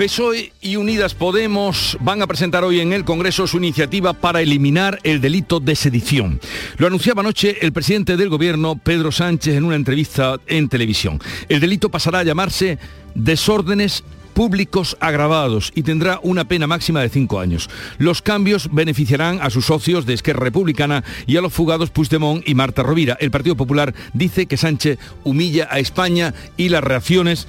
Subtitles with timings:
[0.00, 4.98] PSOE y Unidas Podemos van a presentar hoy en el Congreso su iniciativa para eliminar
[5.02, 6.40] el delito de sedición.
[6.78, 11.20] Lo anunciaba anoche el presidente del Gobierno, Pedro Sánchez, en una entrevista en televisión.
[11.50, 12.78] El delito pasará a llamarse
[13.14, 14.02] desórdenes
[14.32, 17.68] públicos agravados y tendrá una pena máxima de cinco años.
[17.98, 22.54] Los cambios beneficiarán a sus socios de Esquerra Republicana y a los fugados Puigdemont y
[22.54, 23.18] Marta Rovira.
[23.20, 27.46] El Partido Popular dice que Sánchez humilla a España y las reacciones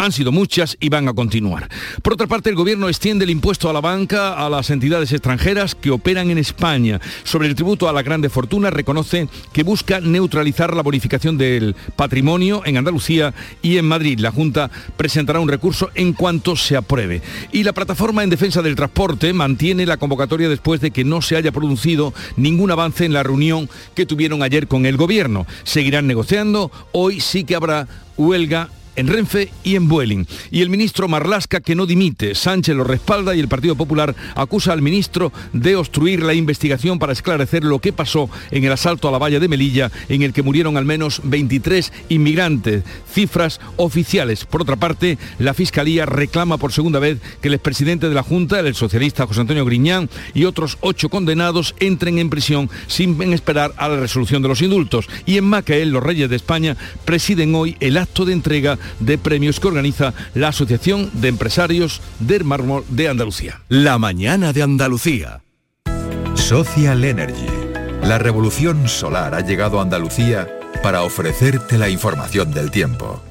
[0.00, 1.68] han sido muchas y van a continuar.
[2.02, 5.74] Por otra parte, el Gobierno extiende el impuesto a la banca a las entidades extranjeras
[5.74, 7.00] que operan en España.
[7.22, 12.62] Sobre el tributo a la grande fortuna, reconoce que busca neutralizar la bonificación del patrimonio
[12.64, 14.18] en Andalucía y en Madrid.
[14.20, 17.20] La Junta presentará un recurso en cuanto se apruebe.
[17.52, 21.36] Y la plataforma en defensa del transporte mantiene la convocatoria después de que no se
[21.36, 25.46] haya producido ningún avance en la reunión que tuvieron ayer con el Gobierno.
[25.64, 26.70] Seguirán negociando.
[26.92, 30.26] Hoy sí que habrá huelga en Renfe y en Vueling.
[30.50, 32.34] Y el ministro Marlasca que no dimite.
[32.34, 37.12] Sánchez lo respalda y el Partido Popular acusa al ministro de obstruir la investigación para
[37.12, 40.42] esclarecer lo que pasó en el asalto a la valla de Melilla, en el que
[40.42, 42.84] murieron al menos 23 inmigrantes.
[43.12, 44.44] Cifras oficiales.
[44.44, 48.60] Por otra parte, la Fiscalía reclama por segunda vez que el expresidente de la Junta,
[48.60, 53.88] el socialista José Antonio Griñán, y otros ocho condenados entren en prisión sin esperar a
[53.88, 55.08] la resolución de los indultos.
[55.26, 59.60] Y en Macael, los reyes de España presiden hoy el acto de entrega de premios
[59.60, 63.60] que organiza la Asociación de Empresarios del Mármol de Andalucía.
[63.68, 65.42] La mañana de Andalucía.
[66.34, 67.46] Social Energy.
[68.02, 70.48] La revolución solar ha llegado a Andalucía
[70.82, 73.22] para ofrecerte la información del tiempo.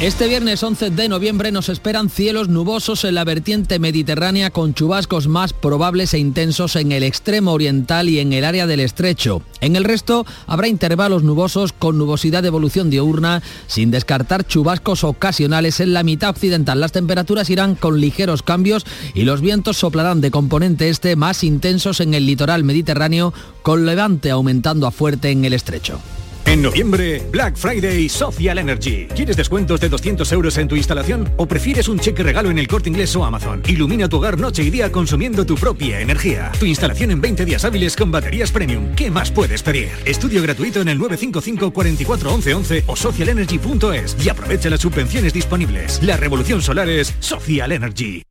[0.00, 5.26] Este viernes 11 de noviembre nos esperan cielos nubosos en la vertiente mediterránea con chubascos
[5.26, 9.40] más probables e intensos en el extremo oriental y en el área del estrecho.
[9.62, 15.80] En el resto habrá intervalos nubosos con nubosidad de evolución diurna, sin descartar chubascos ocasionales
[15.80, 16.78] en la mitad occidental.
[16.78, 18.84] Las temperaturas irán con ligeros cambios
[19.14, 23.32] y los vientos soplarán de componente este más intensos en el litoral mediterráneo,
[23.62, 25.98] con levante aumentando a fuerte en el estrecho.
[26.46, 29.06] En noviembre, Black Friday Social Energy.
[29.06, 32.68] ¿Quieres descuentos de 200 euros en tu instalación o prefieres un cheque regalo en el
[32.68, 33.62] corte inglés o Amazon?
[33.66, 36.52] Ilumina tu hogar noche y día consumiendo tu propia energía.
[36.60, 38.94] Tu instalación en 20 días hábiles con baterías premium.
[38.94, 39.90] ¿Qué más puedes pedir?
[40.04, 46.00] Estudio gratuito en el 955 44 11 o socialenergy.es y aprovecha las subvenciones disponibles.
[46.04, 48.22] La revolución solar es Social Energy.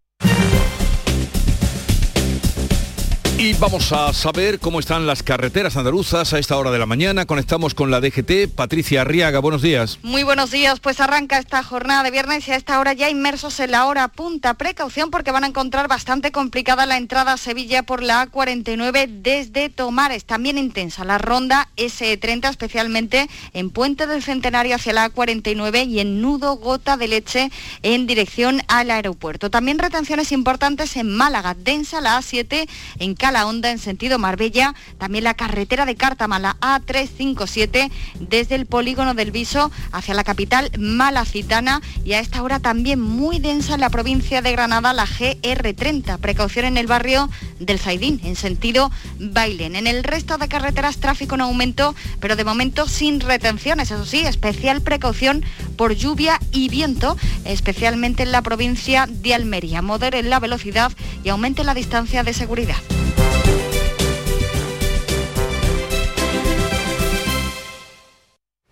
[3.46, 7.28] Y vamos a saber cómo están las carreteras andaluzas a esta hora de la mañana.
[7.28, 8.50] Conectamos con la DGT.
[8.56, 10.00] Patricia Arriaga, buenos días.
[10.02, 13.60] Muy buenos días, pues arranca esta jornada de viernes y a esta hora ya inmersos
[13.60, 14.56] en la hora punta.
[14.56, 19.70] Precaución porque van a encontrar bastante complicada la entrada a Sevilla por la A49 desde
[19.70, 20.26] Tomares.
[20.26, 26.20] También intensa la ronda S30, especialmente en Puente del Centenario hacia la A49 y en
[26.20, 27.52] Nudo Gota de Leche
[27.84, 29.52] en dirección al aeropuerto.
[29.52, 32.68] También retenciones importantes en Málaga, densa la A7
[32.98, 37.92] en la Honda en sentido Marbella, también la carretera de Cártama, la A357,
[38.22, 43.40] desde el polígono del Viso hacia la capital malacitana y a esta hora también muy
[43.40, 46.18] densa en la provincia de Granada, la GR30.
[46.20, 47.30] Precaución en el barrio
[47.60, 49.76] del Zaidín, en sentido Bailen.
[49.76, 53.92] En el resto de carreteras tráfico en aumento, pero de momento sin retenciones.
[53.92, 55.44] Eso sí, especial precaución
[55.76, 59.82] por lluvia y viento, especialmente en la provincia de Almería.
[59.82, 60.94] Moderen la velocidad
[61.26, 62.78] y aumente la distancia de seguridad.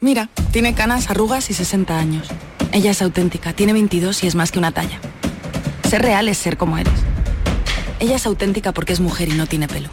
[0.04, 2.28] Mira, tiene canas, arrugas y 60 años.
[2.74, 5.00] Ella es auténtica, tiene 22 y es más que una talla.
[5.90, 6.94] Ser real es ser como eres.
[8.02, 9.88] Ella es auténtica porque es mujer y no tiene pelo.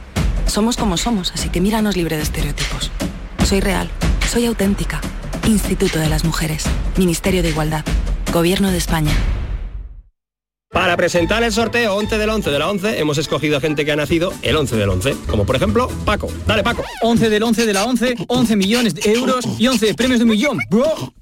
[0.46, 2.90] Somos como somos, así que míranos libre de estereotipos.
[3.44, 3.88] Soy real,
[4.28, 5.00] soy auténtica.
[5.46, 6.64] Instituto de las Mujeres,
[6.96, 7.84] Ministerio de Igualdad,
[8.32, 9.12] Gobierno de España.
[10.72, 13.90] Para presentar el sorteo 11 del 11 de la 11 hemos escogido a gente que
[13.90, 16.28] ha nacido el 11 del 11, como por ejemplo Paco.
[16.46, 16.84] Dale Paco.
[17.02, 20.30] 11 del 11 de la 11, 11 millones de euros y 11 premios de un
[20.30, 21.12] millón, bro.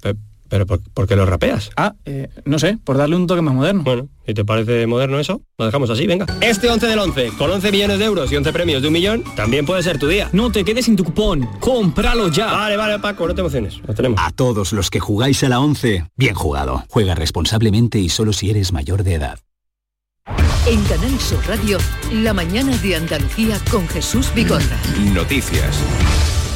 [0.49, 1.69] ¿Pero por, qué lo rapeas?
[1.77, 3.83] Ah, eh, no sé, por darle un toque más moderno.
[3.83, 5.41] Bueno, ¿y te parece moderno eso?
[5.59, 6.25] Lo dejamos así, venga.
[6.41, 9.23] Este 11 del 11, con 11 millones de euros y 11 premios de un millón,
[9.35, 10.29] también puede ser tu día.
[10.33, 12.47] No te quedes sin tu cupón, cómpralo ya.
[12.47, 14.19] Vale, vale, Paco, no te emociones, lo tenemos.
[14.19, 16.83] A todos los que jugáis a la 11, bien jugado.
[16.89, 19.39] Juega responsablemente y solo si eres mayor de edad.
[20.67, 21.77] En Canal Sur Radio,
[22.11, 24.77] la mañana de Andalucía con Jesús Bigorra.
[25.13, 25.79] Noticias.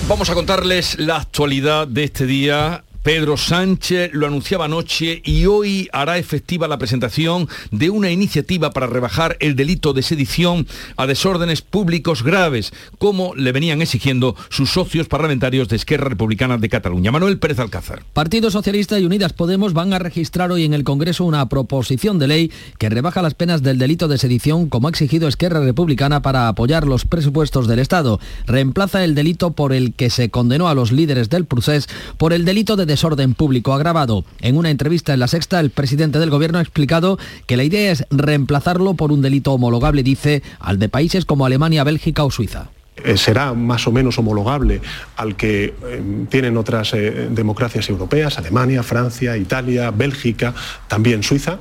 [0.08, 5.90] Vamos a contarles la actualidad de este día Pedro Sánchez lo anunciaba anoche y hoy
[5.92, 10.66] hará efectiva la presentación de una iniciativa para rebajar el delito de sedición
[10.96, 16.70] a desórdenes públicos graves, como le venían exigiendo sus socios parlamentarios de Esquerra Republicana de
[16.70, 17.12] Cataluña.
[17.12, 18.04] Manuel Pérez Alcázar.
[18.14, 22.28] Partido Socialista y Unidas Podemos van a registrar hoy en el Congreso una proposición de
[22.28, 26.48] ley que rebaja las penas del delito de sedición, como ha exigido Esquerra Republicana para
[26.48, 28.22] apoyar los presupuestos del Estado.
[28.48, 32.46] Reemplaza el delito por el que se condenó a los líderes del procés por el
[32.46, 34.24] delito de desorden público agravado.
[34.40, 37.18] En una entrevista en La Sexta, el presidente del Gobierno ha explicado
[37.48, 41.84] que la idea es reemplazarlo por un delito homologable, dice, al de países como Alemania,
[41.84, 42.70] Bélgica o Suiza
[43.04, 44.80] eh, será más o menos homologable
[45.18, 50.54] al que eh, tienen otras eh, democracias europeas, Alemania, Francia, Italia, Bélgica,
[50.88, 51.58] también Suiza,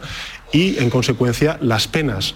[0.52, 2.35] y en consecuencia las penas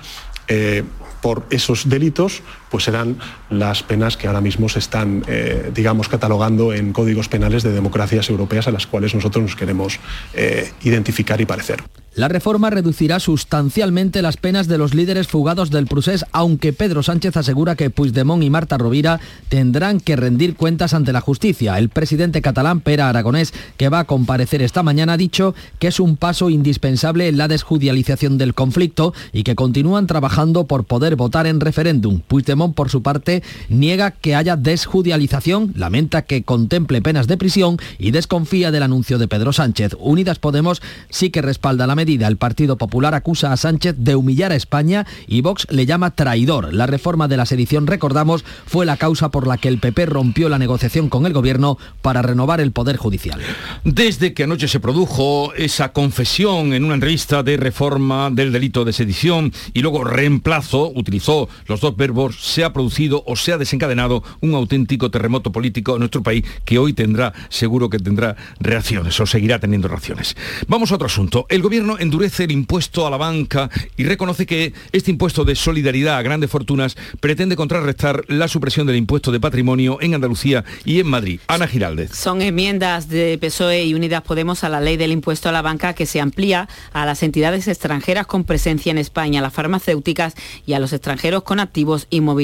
[1.21, 3.19] por esos delitos pues serán
[3.51, 8.29] las penas que ahora mismo se están, eh, digamos, catalogando en códigos penales de democracias
[8.31, 9.99] europeas a las cuales nosotros nos queremos
[10.35, 11.83] eh, identificar y parecer.
[12.17, 17.37] La reforma reducirá sustancialmente las penas de los líderes fugados del procés, aunque Pedro Sánchez
[17.37, 19.21] asegura que Puigdemont y Marta Rovira
[19.51, 21.77] tendrán que rendir cuentas ante la justicia.
[21.77, 26.01] El presidente catalán, Pera Aragonés, que va a comparecer esta mañana, ha dicho que es
[26.01, 31.47] un paso indispensable en la desjudicialización del conflicto y que continúan trabajando por poder votar
[31.47, 32.23] en referéndum.
[32.57, 38.71] Por su parte, niega que haya desjudicialización, lamenta que contemple penas de prisión y desconfía
[38.71, 39.97] del anuncio de Pedro Sánchez.
[39.99, 44.53] Unidas Podemos sí que respalda la medida el Partido Popular acusa a Sánchez de humillar
[44.53, 46.73] a España y Vox le llama traidor.
[46.73, 50.49] La reforma de la sedición, recordamos, fue la causa por la que el PP rompió
[50.49, 53.41] la negociación con el gobierno para renovar el Poder Judicial.
[53.85, 58.93] Desde que anoche se produjo esa confesión en una entrevista de reforma del delito de
[58.93, 64.23] sedición y luego reemplazo, utilizó los dos verbos, se ha producido o se ha desencadenado
[64.41, 69.27] un auténtico terremoto político en nuestro país que hoy tendrá, seguro que tendrá reacciones o
[69.27, 70.37] seguirá teniendo reacciones.
[70.69, 71.47] Vamos a otro asunto.
[71.49, 76.19] El gobierno endurece el impuesto a la banca y reconoce que este impuesto de solidaridad
[76.19, 81.09] a grandes fortunas pretende contrarrestar la supresión del impuesto de patrimonio en Andalucía y en
[81.09, 81.41] Madrid.
[81.49, 82.15] Ana Giraldez.
[82.15, 85.95] Son enmiendas de PSOE y Unidas Podemos a la ley del impuesto a la banca
[85.95, 90.35] que se amplía a las entidades extranjeras con presencia en España, a las farmacéuticas
[90.65, 92.36] y a los extranjeros con activos inmobiliarios.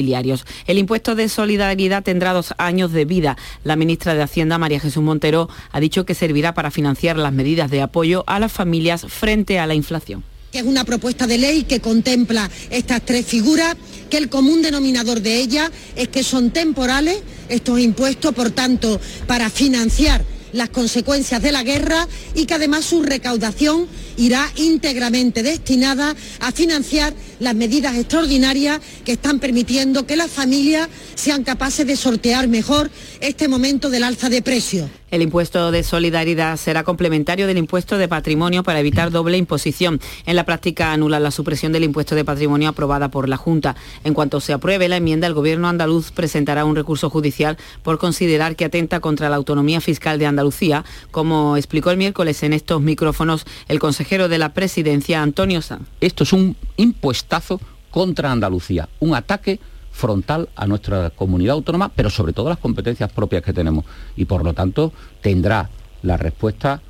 [0.67, 3.37] El impuesto de solidaridad tendrá dos años de vida.
[3.63, 7.69] La ministra de Hacienda, María Jesús Montero, ha dicho que servirá para financiar las medidas
[7.69, 10.23] de apoyo a las familias frente a la inflación.
[10.51, 13.75] Es una propuesta de ley que contempla estas tres figuras,
[14.09, 19.49] que el común denominador de ellas es que son temporales estos impuestos, por tanto, para
[19.49, 26.51] financiar las consecuencias de la guerra y que además su recaudación irá íntegramente destinada a
[26.51, 32.89] financiar las medidas extraordinarias que están permitiendo que las familias sean capaces de sortear mejor
[33.19, 34.89] este momento del alza de precios.
[35.13, 40.01] El impuesto de solidaridad será complementario del impuesto de patrimonio para evitar doble imposición.
[40.25, 43.75] En la práctica anula la supresión del impuesto de patrimonio aprobada por la Junta.
[44.03, 48.55] En cuanto se apruebe la enmienda, el Gobierno andaluz presentará un recurso judicial por considerar
[48.55, 53.45] que atenta contra la autonomía fiscal de Andalucía, como explicó el miércoles en estos micrófonos
[53.67, 55.87] el consejero de la Presidencia, Antonio Sanz.
[56.01, 57.61] Esto es un impuestazo
[57.91, 59.59] contra Andalucía, un ataque
[59.93, 63.85] frontal a nuestra comunidad autónoma, pero sobre todo las competencias propias que tenemos.
[64.17, 64.91] Y por lo tanto
[65.21, 65.69] tendrá
[66.01, 66.81] la respuesta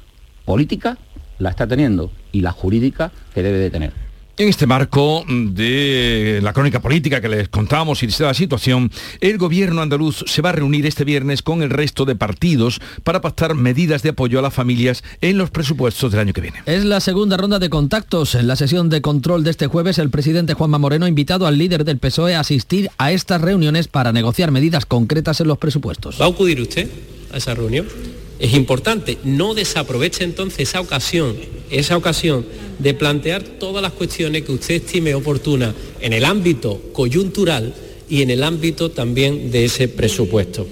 [0.46, 0.98] política,
[1.38, 3.94] la está teniendo, y la jurídica que debe de tener.
[4.36, 9.38] En este marco de la crónica política que les contamos y de la situación, el
[9.38, 13.54] gobierno andaluz se va a reunir este viernes con el resto de partidos para pactar
[13.54, 16.64] medidas de apoyo a las familias en los presupuestos del año que viene.
[16.66, 18.34] Es la segunda ronda de contactos.
[18.34, 21.60] En la sesión de control de este jueves, el presidente Juanma Moreno ha invitado al
[21.60, 26.20] líder del PSOE a asistir a estas reuniones para negociar medidas concretas en los presupuestos.
[26.20, 26.90] ¿Va a acudir usted
[27.32, 27.86] a esa reunión?
[28.44, 31.38] Es importante, no desaproveche entonces esa ocasión,
[31.72, 32.46] esa ocasión
[32.78, 37.74] de plantear todas las cuestiones que usted estime oportunas en el ámbito coyuntural
[38.10, 40.68] y en el ámbito también de ese presupuesto.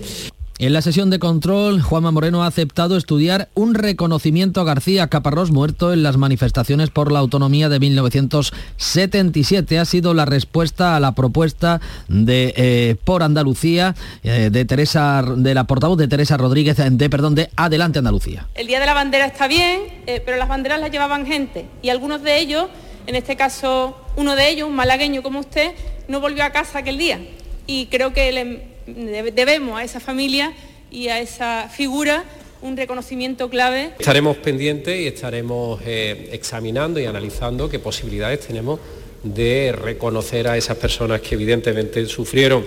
[0.62, 5.50] En la sesión de control, Juanma Moreno ha aceptado estudiar un reconocimiento a García Caparrós
[5.50, 9.80] muerto en las manifestaciones por la autonomía de 1977.
[9.80, 15.56] Ha sido la respuesta a la propuesta de eh, por Andalucía eh, de Teresa, de
[15.56, 18.48] la portavoz de Teresa Rodríguez de perdón de Adelante Andalucía.
[18.54, 21.90] El día de la bandera está bien, eh, pero las banderas las llevaban gente y
[21.90, 22.68] algunos de ellos,
[23.08, 25.72] en este caso uno de ellos, un malagueño como usted,
[26.08, 27.20] no volvió a casa aquel día
[27.66, 30.54] y creo que le debemos a esa familia
[30.90, 32.26] y a esa figura
[32.62, 33.94] un reconocimiento clave.
[34.00, 38.80] Estaremos pendientes y estaremos eh, examinando y analizando qué posibilidades tenemos
[39.24, 42.66] de reconocer a esas personas que evidentemente sufrieron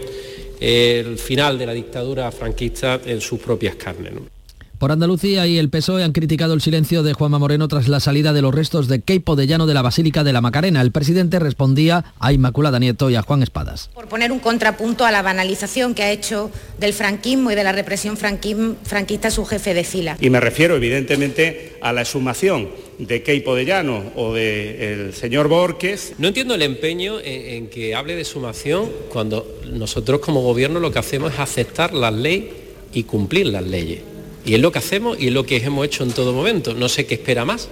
[0.60, 4.12] el final de la dictadura franquista en sus propias carnes.
[4.84, 8.34] Por Andalucía y el PSOE han criticado el silencio de Juanma Moreno tras la salida
[8.34, 10.82] de los restos de Keipo de Llano de la Basílica de la Macarena.
[10.82, 13.88] El presidente respondía a Inmaculada Nieto y a Juan Espadas.
[13.94, 17.72] Por poner un contrapunto a la banalización que ha hecho del franquismo y de la
[17.72, 20.18] represión franquista su jefe de fila.
[20.20, 26.12] Y me refiero evidentemente a la exhumación de Keipo de Llano o del señor Borges.
[26.18, 30.92] No entiendo el empeño en, en que hable de sumación cuando nosotros como gobierno lo
[30.92, 32.52] que hacemos es aceptar las leyes
[32.92, 34.13] y cumplir las leyes.
[34.44, 36.74] Y es lo que hacemos y es lo que hemos hecho en todo momento.
[36.74, 37.68] No sé qué espera más.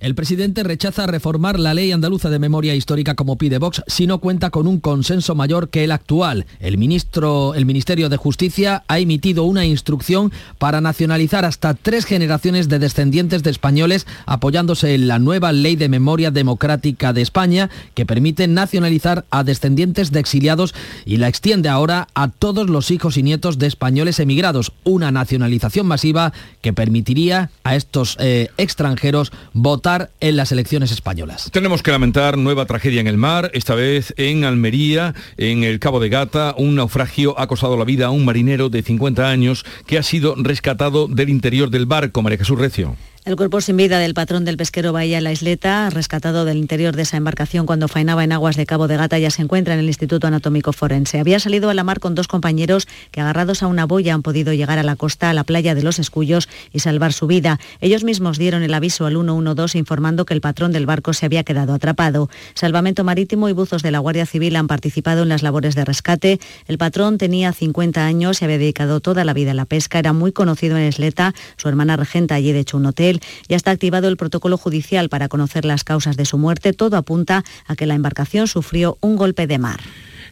[0.00, 4.18] El presidente rechaza reformar la ley andaluza de memoria histórica como pide Vox si no
[4.18, 6.46] cuenta con un consenso mayor que el actual.
[6.58, 12.70] El, ministro, el Ministerio de Justicia ha emitido una instrucción para nacionalizar hasta tres generaciones
[12.70, 18.06] de descendientes de españoles apoyándose en la nueva ley de memoria democrática de España que
[18.06, 23.22] permite nacionalizar a descendientes de exiliados y la extiende ahora a todos los hijos y
[23.22, 24.72] nietos de españoles emigrados.
[24.82, 29.89] Una nacionalización masiva que permitiría a estos eh, extranjeros votar
[30.20, 31.50] en las elecciones españolas.
[31.52, 35.98] Tenemos que lamentar nueva tragedia en el mar, esta vez en Almería, en el Cabo
[35.98, 36.54] de Gata.
[36.56, 40.34] Un naufragio ha costado la vida a un marinero de 50 años que ha sido
[40.36, 42.22] rescatado del interior del barco.
[42.22, 42.96] María Jesús Recio.
[43.26, 47.02] El cuerpo sin vida del patrón del pesquero Bahía La Isleta, rescatado del interior de
[47.02, 49.88] esa embarcación cuando faenaba en aguas de Cabo de Gata, ya se encuentra en el
[49.88, 51.20] Instituto Anatómico Forense.
[51.20, 54.54] Había salido a la mar con dos compañeros que agarrados a una boya han podido
[54.54, 57.60] llegar a la costa, a la playa de los Escullos y salvar su vida.
[57.82, 61.44] Ellos mismos dieron el aviso al 112 informando que el patrón del barco se había
[61.44, 62.30] quedado atrapado.
[62.54, 66.40] Salvamento Marítimo y buzos de la Guardia Civil han participado en las labores de rescate.
[66.66, 70.14] El patrón tenía 50 años, se había dedicado toda la vida a la pesca, era
[70.14, 73.09] muy conocido en Isleta, su hermana regenta allí de hecho un hotel
[73.48, 76.72] ya está activado el protocolo judicial para conocer las causas de su muerte.
[76.72, 79.80] Todo apunta a que la embarcación sufrió un golpe de mar.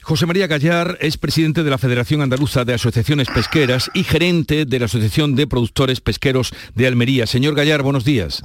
[0.02, 4.78] José María Gallar es presidente de la Federación Andaluza de Asociaciones Pesqueras y gerente de
[4.78, 7.26] la Asociación de Productores Pesqueros de Almería.
[7.26, 8.42] Señor Gallar, buenos días.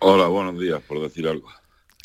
[0.00, 1.48] Hola, buenos días, por decir algo.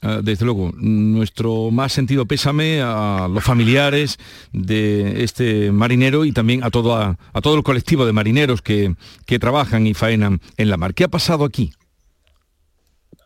[0.06, 4.18] Ah, desde luego, nuestro más sentido pésame a los familiares
[4.52, 9.40] de este marinero y también a todo, a, todo el colectivo de marineros que, que
[9.40, 10.94] trabajan y faenan en la mar.
[10.94, 11.72] ¿Qué ha pasado aquí?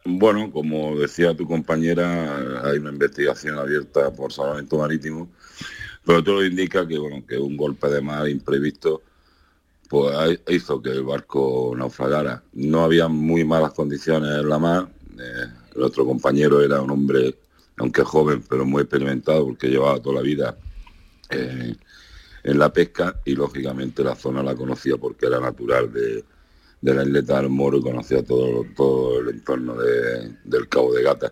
[0.05, 5.29] Bueno, como decía tu compañera, hay una investigación abierta por salvamento marítimo,
[6.05, 9.01] pero todo indica que bueno, que un golpe de mar imprevisto
[9.89, 12.43] pues hizo que el barco naufragara.
[12.53, 17.35] No había muy malas condiciones en la mar, eh, el otro compañero era un hombre,
[17.77, 20.57] aunque joven, pero muy experimentado porque llevaba toda la vida
[21.29, 21.75] eh,
[22.43, 26.23] en la pesca y lógicamente la zona la conocía porque era natural de,
[26.81, 31.31] la isleta del Moro y conocía todo, todo el entorno del Cabo de Gata.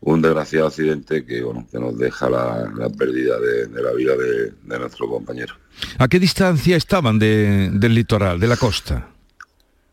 [0.00, 5.08] Un desgraciado accidente que, bueno, que nos deja la, pérdida de, la vida de, nuestro
[5.08, 5.54] compañero.
[5.98, 9.13] ¿A qué distancia estaban del litoral, de la costa?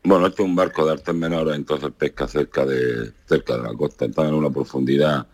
[0.03, 3.73] Bueno, este es un barco de artes menores, entonces pesca cerca de cerca de la
[3.73, 4.05] costa.
[4.05, 5.27] Están en una profundidad,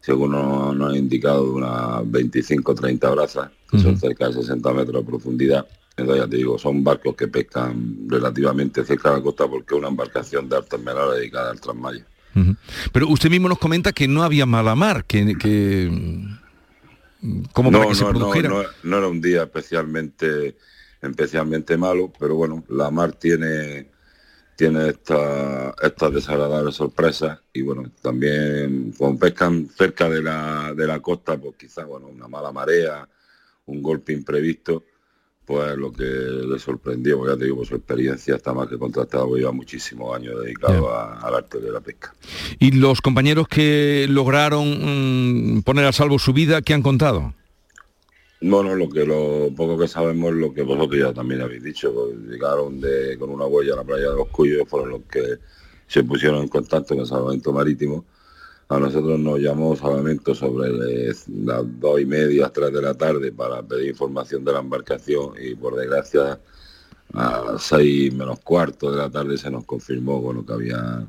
[0.00, 5.02] según nos, ha indicado, de unas 25 30 brazas, que son cerca de 60 metros
[5.02, 5.66] de profundidad.
[5.96, 9.78] Entonces ya te digo, son barcos que pescan relativamente cerca de la costa porque es
[9.78, 12.04] una embarcación de artes menores dedicada al transmayo.
[12.92, 15.88] Pero usted mismo nos comenta que no había mala mar, que, que
[17.52, 18.48] como para que se produjera.
[18.48, 20.56] No, no, era un día especialmente
[21.00, 23.93] especialmente malo, pero bueno, la mar tiene
[24.56, 31.00] tiene esta, estas desagradables sorpresas y bueno, también cuando pescan cerca de la, de la
[31.00, 33.08] costa, pues quizás bueno, una mala marea,
[33.66, 34.84] un golpe imprevisto,
[35.44, 38.78] pues lo que le sorprendió, pues ya te digo, pues su experiencia está más que
[38.78, 42.14] contrastada, porque lleva muchísimos años dedicado al arte de la pesca.
[42.58, 47.34] ¿Y los compañeros que lograron mm, poner a salvo su vida, qué han contado?
[48.46, 52.14] Bueno, lo que lo poco que sabemos, lo que vosotros ya también habéis dicho, pues,
[52.28, 55.38] llegaron de, con una huella a la playa de los Cuyos, fueron los que
[55.86, 58.04] se pusieron en contacto con el salvamento marítimo.
[58.68, 61.24] A nosotros nos llamó salvamento sobre las
[61.80, 65.76] dos y media, tres de la tarde para pedir información de la embarcación y por
[65.76, 66.38] desgracia
[67.14, 71.06] a las seis menos cuarto de la tarde se nos confirmó bueno, que había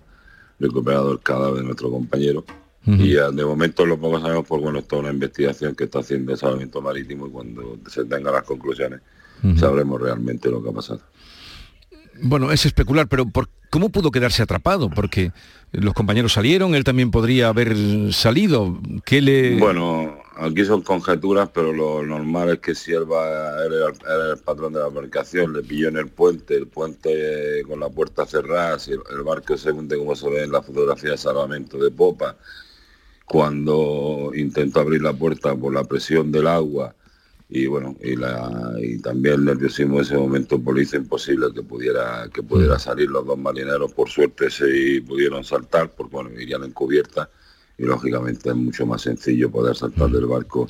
[0.58, 2.46] recuperado el cadáver de nuestro compañero
[2.86, 6.34] y de momento lo poco sabemos por bueno, esto es una investigación que está haciendo
[6.34, 9.02] el Salvamento Marítimo y cuando se tengan las conclusiones
[9.58, 11.02] sabremos realmente lo que ha pasado.
[12.22, 14.90] Bueno, es especular, pero ¿por ¿cómo pudo quedarse atrapado?
[14.90, 15.34] Porque
[15.74, 17.76] los compañeros salieron, él también podría haber
[18.14, 18.80] salido.
[19.04, 19.58] ¿Qué le...?
[19.58, 24.72] Bueno, aquí son conjeturas, pero lo normal es que si él va, era, el patrón
[24.72, 28.92] de la embarcación, le pilló en el puente, el puente con la puerta cerrada, si
[28.92, 32.38] el, barco se hunde como se ve en la fotografía de salvamento de popa,
[33.26, 36.96] cuando intentó abrir la puerta por la presión del agua,
[37.48, 41.62] y bueno, y, la, y también el nerviosismo de ese momento pues, hizo imposible que
[41.62, 43.10] pudiera, que pudiera salir.
[43.10, 47.30] Los dos marineros por suerte se pudieron saltar, porque bueno, irían en cubierta
[47.78, 50.66] y lógicamente es mucho más sencillo poder saltar del barco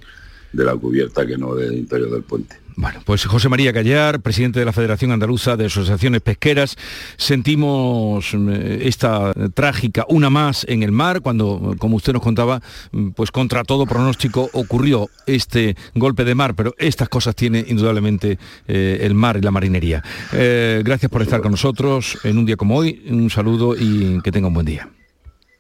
[0.52, 2.65] de la cubierta que no del interior del puente.
[2.78, 6.76] Bueno, pues José María Callar, presidente de la Federación Andaluza de Asociaciones Pesqueras,
[7.16, 13.12] sentimos eh, esta trágica, una más en el mar, cuando, como usted nos contaba, mm,
[13.12, 19.00] pues contra todo pronóstico ocurrió este golpe de mar, pero estas cosas tiene indudablemente eh,
[19.02, 20.04] el mar y la marinería.
[20.34, 24.34] Eh, gracias por estar con nosotros en un día como hoy, un saludo y que
[24.34, 24.90] tenga un buen día.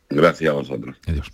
[0.09, 0.97] Gracias a vosotros.
[1.07, 1.31] Adiós.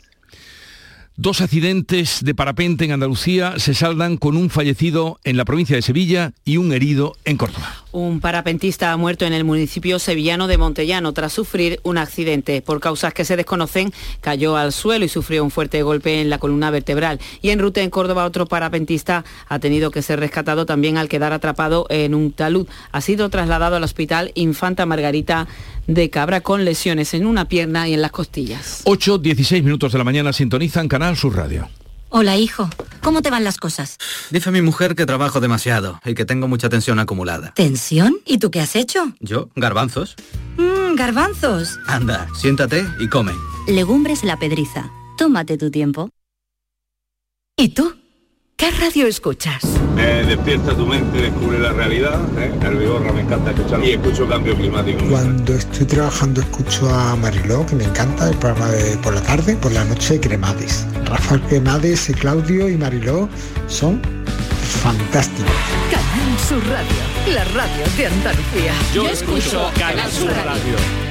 [1.22, 5.84] Dos accidentes de parapente en Andalucía se saldan con un fallecido en la provincia de
[5.84, 7.81] Sevilla y un herido en Córdoba.
[7.94, 12.62] Un parapentista ha muerto en el municipio sevillano de Montellano tras sufrir un accidente.
[12.62, 16.38] Por causas que se desconocen, cayó al suelo y sufrió un fuerte golpe en la
[16.38, 17.20] columna vertebral.
[17.42, 21.34] Y en ruta en Córdoba, otro parapentista ha tenido que ser rescatado también al quedar
[21.34, 22.66] atrapado en un talud.
[22.94, 25.48] Ha sido trasladado al hospital Infanta Margarita
[25.88, 28.84] de Cabra con lesiones en una pierna y en las costillas.
[28.86, 31.68] 8, 16 minutos de la mañana sintonizan Canal Sur Radio.
[32.14, 32.70] Hola, hijo.
[33.02, 33.98] ¿Cómo te van las cosas?
[34.32, 37.54] Dice mi mujer que trabajo demasiado y que tengo mucha tensión acumulada.
[37.56, 38.18] ¿Tensión?
[38.26, 39.14] ¿Y tú qué has hecho?
[39.22, 39.50] ¿Yo?
[39.56, 40.16] Garbanzos.
[40.58, 41.80] Mmm, garbanzos.
[41.88, 43.32] Anda, siéntate y come.
[43.66, 44.92] Legumbres la pedriza.
[45.18, 46.10] Tómate tu tiempo.
[47.56, 47.96] ¿Y tú?
[48.62, 49.64] ¿Qué radio escuchas?
[49.98, 52.20] Eh, despierta tu mente, descubre la realidad.
[52.38, 52.52] ¿eh?
[52.62, 55.04] El Vigorra me encanta escuchar y escucho cambio climático.
[55.10, 59.56] Cuando estoy trabajando escucho a Mariló, que me encanta, el programa de por la tarde,
[59.56, 60.86] por la noche Cremades.
[61.06, 63.28] Rafael Cremades y Claudio y Mariló
[63.66, 64.00] son
[64.84, 65.52] fantásticos.
[65.90, 68.74] Canal Sur Radio, la radio de Andalucía.
[68.94, 71.11] Yo escucho Canal Sur Radio.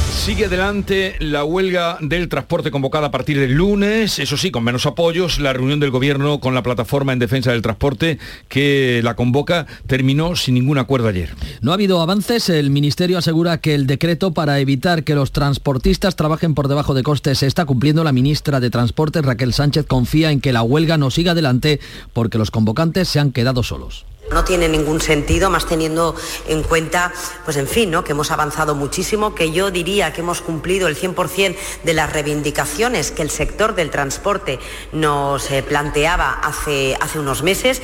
[0.11, 4.85] Sigue adelante la huelga del transporte convocada a partir del lunes, eso sí, con menos
[4.85, 5.39] apoyos.
[5.39, 10.35] La reunión del gobierno con la plataforma en defensa del transporte que la convoca terminó
[10.35, 11.33] sin ningún acuerdo ayer.
[11.61, 12.49] No ha habido avances.
[12.49, 17.01] El Ministerio asegura que el decreto para evitar que los transportistas trabajen por debajo de
[17.01, 18.03] costes se está cumpliendo.
[18.03, 21.79] La ministra de Transporte, Raquel Sánchez, confía en que la huelga no siga adelante
[22.13, 24.05] porque los convocantes se han quedado solos.
[24.29, 26.15] No tiene ningún sentido, más teniendo
[26.47, 27.11] en cuenta,
[27.43, 28.03] pues en fin, ¿no?
[28.03, 33.11] que hemos avanzado muchísimo, que yo diría que hemos cumplido el 100% de las reivindicaciones
[33.11, 34.59] que el sector del transporte
[34.93, 37.81] nos eh, planteaba hace, hace unos meses.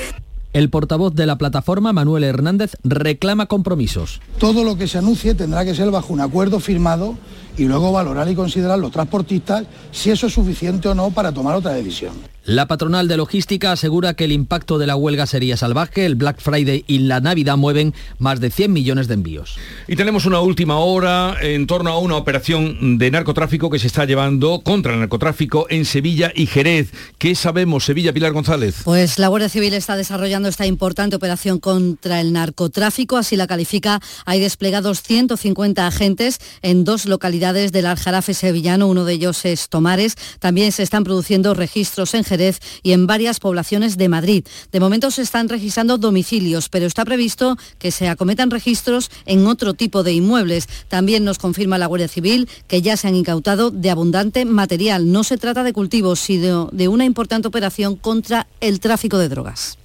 [0.54, 4.21] El portavoz de la plataforma, Manuel Hernández, reclama compromisos.
[4.39, 7.17] Todo lo que se anuncie tendrá que ser bajo un acuerdo firmado
[7.58, 11.56] y luego valorar y considerar los transportistas si eso es suficiente o no para tomar
[11.56, 12.13] otra decisión.
[12.47, 16.05] La patronal de logística asegura que el impacto de la huelga sería salvaje.
[16.05, 19.57] El Black Friday y la Navidad mueven más de 100 millones de envíos.
[19.86, 24.05] Y tenemos una última hora en torno a una operación de narcotráfico que se está
[24.05, 26.91] llevando contra el narcotráfico en Sevilla y Jerez.
[27.17, 28.75] ¿Qué sabemos, Sevilla Pilar González?
[28.86, 33.99] Pues la Guardia Civil está desarrollando esta importante operación contra el narcotráfico, así la califica.
[34.25, 40.15] Hay desplegados 150 agentes en dos localidades del Aljarafe sevillano, uno de ellos es Tomares.
[40.39, 42.37] También se están produciendo registros en Jerez
[42.84, 44.45] y en varias poblaciones de Madrid.
[44.71, 49.73] De momento se están registrando domicilios, pero está previsto que se acometan registros en otro
[49.73, 50.67] tipo de inmuebles.
[50.88, 55.12] También nos confirma la Guardia Civil que ya se han incautado de abundante material.
[55.12, 59.78] No se trata de cultivos, sino de una importante operación contra el tráfico de drogas.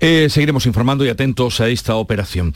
[0.00, 2.54] Eh, seguiremos informando y atentos a esta operación.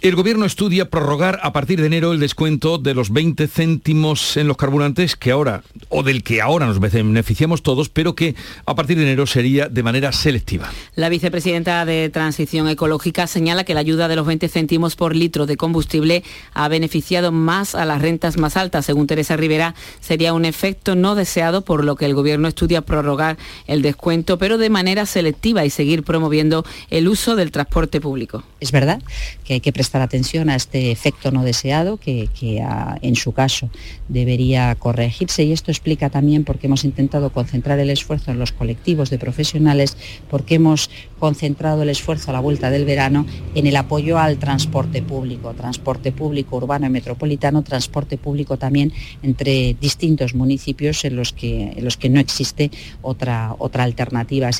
[0.00, 4.46] El Gobierno estudia prorrogar a partir de enero el descuento de los 20 céntimos en
[4.46, 8.96] los carburantes que ahora, o del que ahora nos beneficiamos todos, pero que a partir
[8.96, 10.70] de enero sería de manera selectiva.
[10.94, 15.46] La vicepresidenta de Transición Ecológica señala que la ayuda de los 20 céntimos por litro
[15.46, 18.86] de combustible ha beneficiado más a las rentas más altas.
[18.86, 23.36] Según Teresa Rivera, sería un efecto no deseado, por lo que el Gobierno estudia prorrogar
[23.66, 28.44] el descuento, pero de manera selectiva y seguir promoviendo el uso del transporte público.
[28.60, 29.02] Es verdad
[29.44, 33.32] que hay que prestar atención a este efecto no deseado que, que a, en su
[33.32, 33.70] caso
[34.08, 38.52] debería corregirse y esto explica también por qué hemos intentado concentrar el esfuerzo en los
[38.52, 39.96] colectivos de profesionales,
[40.30, 45.02] porque hemos concentrado el esfuerzo a la vuelta del verano en el apoyo al transporte
[45.02, 48.92] público, transporte público urbano y metropolitano, transporte público también
[49.22, 52.70] entre distintos municipios en los que, en los que no existe
[53.02, 54.50] otra, otra alternativa.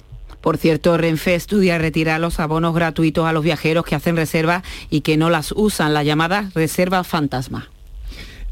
[0.44, 5.00] Por cierto, Renfe estudia retirar los abonos gratuitos a los viajeros que hacen reservas y
[5.00, 7.70] que no las usan, la llamada reserva fantasma.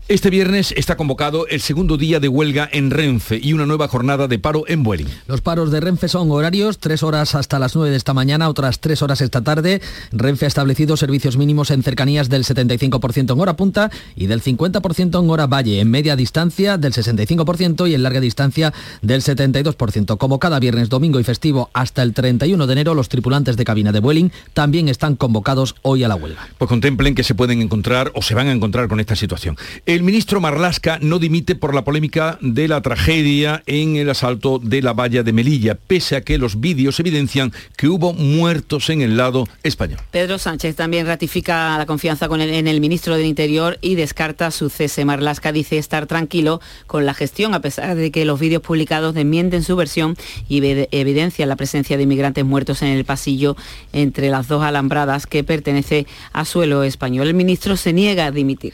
[0.09, 4.27] Este viernes está convocado el segundo día de huelga en Renfe y una nueva jornada
[4.27, 5.07] de paro en Vueling.
[5.29, 8.81] Los paros de Renfe son horarios, tres horas hasta las 9 de esta mañana, otras
[8.81, 9.81] tres horas esta tarde.
[10.11, 15.23] Renfe ha establecido servicios mínimos en cercanías del 75% en hora punta y del 50%
[15.23, 20.19] en hora valle, en media distancia del 65% y en larga distancia del 72%.
[20.19, 23.93] Como cada viernes, domingo y festivo hasta el 31 de enero, los tripulantes de cabina
[23.93, 26.49] de Vueling también están convocados hoy a la huelga.
[26.59, 29.57] Pues contemplen que se pueden encontrar o se van a encontrar con esta situación.
[29.93, 34.81] El ministro Marlasca no dimite por la polémica de la tragedia en el asalto de
[34.81, 39.19] la valla de Melilla, pese a que los vídeos evidencian que hubo muertos en el
[39.19, 40.01] lado español.
[40.11, 45.05] Pedro Sánchez también ratifica la confianza en el ministro del Interior y descarta su cese.
[45.05, 49.63] Marlasca dice estar tranquilo con la gestión, a pesar de que los vídeos publicados desmienten
[49.63, 50.17] su versión
[50.49, 53.59] y evidencian la presencia de inmigrantes muertos en el pasillo
[53.93, 57.29] entre las dos alambradas que pertenece a suelo español.
[57.29, 58.73] El ministro se niega a dimitir.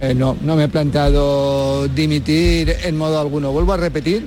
[0.00, 3.52] Eh, no, no me he planteado dimitir en modo alguno.
[3.52, 4.26] Vuelvo a repetir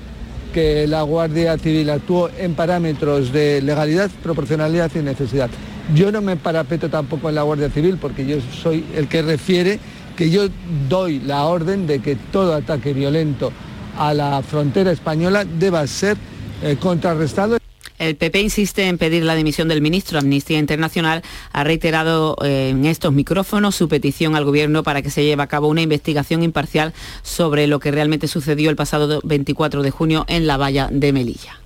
[0.54, 5.50] que la Guardia Civil actuó en parámetros de legalidad, proporcionalidad y necesidad.
[5.94, 9.80] Yo no me parapeto tampoco en la Guardia Civil porque yo soy el que refiere
[10.16, 10.48] que yo
[10.90, 13.52] doy la orden de que todo ataque violento
[13.98, 16.18] a la frontera española deba ser
[16.64, 17.58] eh, contrarrestado.
[18.00, 20.20] El PP insiste en pedir la dimisión del ministro.
[20.20, 25.24] Amnistía Internacional ha reiterado eh, en estos micrófonos su petición al Gobierno para que se
[25.24, 29.92] lleve a cabo una investigación imparcial sobre lo que realmente sucedió el pasado 24 de
[29.92, 31.60] junio en la valla de Melilla.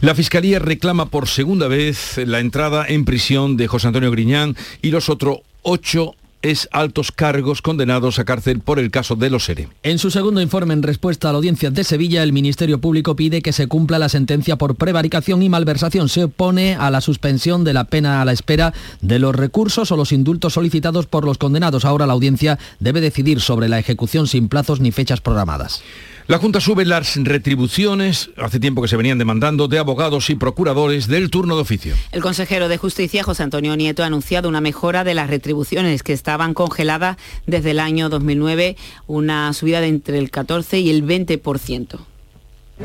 [0.00, 4.90] La Fiscalía reclama por segunda vez la entrada en prisión de José Antonio Griñán y
[4.90, 9.68] los otros ocho es altos cargos condenados a cárcel por el caso de los SERE.
[9.82, 13.42] En su segundo informe en respuesta a la audiencia de Sevilla, el Ministerio Público pide
[13.42, 16.08] que se cumpla la sentencia por prevaricación y malversación.
[16.08, 19.96] Se opone a la suspensión de la pena a la espera de los recursos o
[19.96, 21.84] los indultos solicitados por los condenados.
[21.84, 25.82] Ahora la audiencia debe decidir sobre la ejecución sin plazos ni fechas programadas.
[26.28, 31.06] La Junta sube las retribuciones, hace tiempo que se venían demandando, de abogados y procuradores
[31.06, 31.94] del turno de oficio.
[32.12, 36.12] El consejero de Justicia, José Antonio Nieto, ha anunciado una mejora de las retribuciones que
[36.12, 41.98] estaban congeladas desde el año 2009, una subida de entre el 14 y el 20%.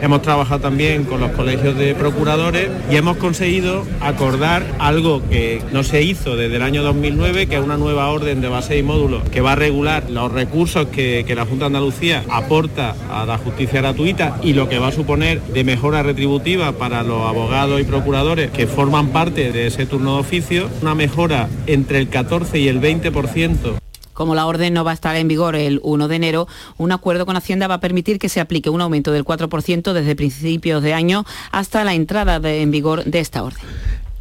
[0.01, 5.83] Hemos trabajado también con los colegios de procuradores y hemos conseguido acordar algo que no
[5.83, 9.23] se hizo desde el año 2009, que es una nueva orden de base y módulos
[9.29, 13.81] que va a regular los recursos que, la Junta de Andalucía aporta a la justicia
[13.81, 18.51] gratuita y lo que va a suponer de mejora retributiva para los abogados y procuradores
[18.51, 22.81] que forman parte de ese turno de oficio, una mejora entre el 14 y el
[22.81, 23.82] 20%
[24.13, 26.47] como la orden no va a estar en vigor el 1 de enero,
[26.77, 30.15] un acuerdo con Hacienda va a permitir que se aplique un aumento del 4% desde
[30.15, 33.63] principios de año hasta la entrada en vigor de esta orden.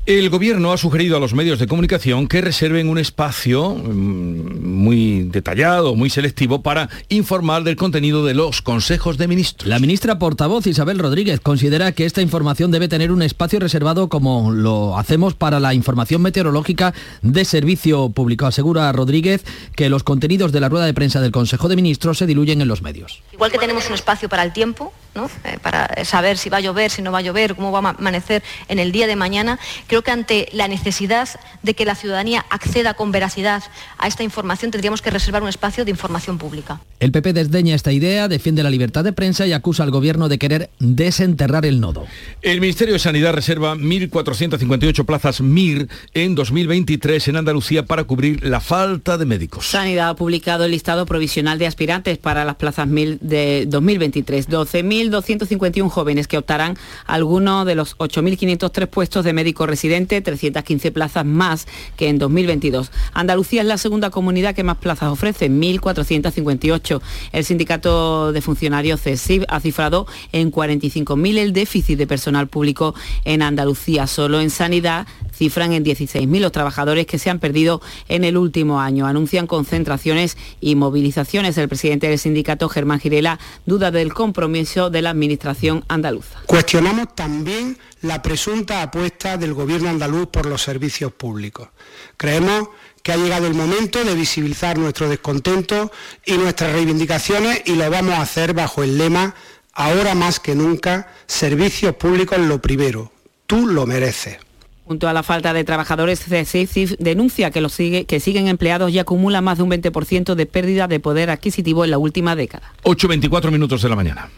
[0.04, 5.22] El gobierno ha sugerido a los medios de comunicación que reserven un espacio mm, muy
[5.24, 9.68] detallado, muy selectivo para informar del contenido de los consejos de ministros.
[9.68, 14.50] La ministra portavoz Isabel Rodríguez considera que esta información debe tener un espacio reservado como
[14.52, 16.92] lo hacemos para la información meteorológica
[17.22, 18.46] de servicio público.
[18.46, 19.44] Asegura Rodríguez
[19.76, 22.68] que los contenidos de la rueda de prensa del Consejo de Ministros se diluyen en
[22.68, 23.22] los medios.
[23.32, 26.90] Igual que tenemos un espacio para el tiempo, eh, para saber si va a llover,
[26.90, 30.02] si no va a llover, cómo va a amanecer en el día de mañana, creo
[30.02, 31.28] que ante la necesidad
[31.62, 33.62] de que la ciudadanía acceda con veracidad
[33.98, 36.80] a esta información tendríamos que reservar un espacio de información pública.
[36.98, 40.38] El PP desdeña esta idea, defiende la libertad de prensa y acusa al Gobierno de
[40.38, 42.06] querer desenterrar el nodo.
[42.40, 48.60] El Ministerio de Sanidad reserva 1.458 plazas MIR en 2023 en Andalucía para cubrir la
[48.60, 49.66] falta de médicos.
[49.66, 54.48] Sanidad ha publicado el listado provisional de aspirantes para las plazas MIR de 2023.
[54.48, 60.92] 12.000 1.251 jóvenes que optarán a alguno de los 8.503 puestos de médico residente, 315
[60.92, 62.90] plazas más que en 2022.
[63.12, 67.00] Andalucía es la segunda comunidad que más plazas ofrece, 1.458.
[67.32, 73.42] El sindicato de funcionarios CESIB ha cifrado en 45.000 el déficit de personal público en
[73.42, 74.06] Andalucía.
[74.06, 78.80] Solo en sanidad cifran en 16.000 los trabajadores que se han perdido en el último
[78.80, 79.06] año.
[79.06, 81.58] Anuncian concentraciones y movilizaciones.
[81.58, 86.38] El presidente del sindicato, Germán Girela, duda del compromiso de la Administración andaluza.
[86.46, 91.68] Cuestionamos también la presunta apuesta del Gobierno andaluz por los servicios públicos.
[92.16, 92.68] Creemos
[93.02, 95.90] que ha llegado el momento de visibilizar nuestro descontento
[96.24, 99.34] y nuestras reivindicaciones y lo vamos a hacer bajo el lema,
[99.72, 103.12] ahora más que nunca, servicios públicos lo primero.
[103.46, 104.38] Tú lo mereces.
[104.84, 108.98] Junto a la falta de trabajadores, CECIF denuncia que, los sigue, que siguen empleados y
[108.98, 112.72] acumula más de un 20% de pérdida de poder adquisitivo en la última década.
[112.82, 114.28] 8.24 minutos de la mañana.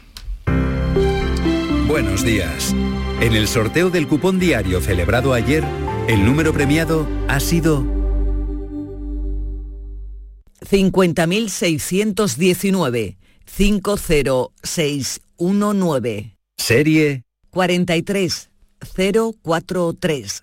[1.95, 2.75] Buenos días.
[3.21, 5.63] En el sorteo del cupón diario celebrado ayer,
[6.09, 7.87] el número premiado ha sido
[10.69, 16.37] 50619 50619.
[16.59, 20.43] Serie 43043.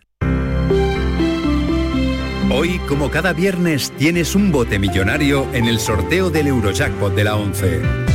[2.50, 7.36] Hoy, como cada viernes, tienes un bote millonario en el sorteo del Eurojackpot de la
[7.36, 8.11] 11.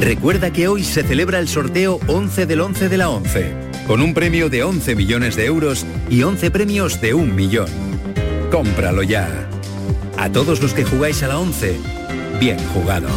[0.00, 3.54] Recuerda que hoy se celebra el sorteo 11 del 11 de la 11,
[3.86, 7.68] con un premio de 11 millones de euros y 11 premios de un millón.
[8.50, 9.48] Cómpralo ya.
[10.18, 11.76] A todos los que jugáis a la 11,
[12.38, 13.08] bien jugado.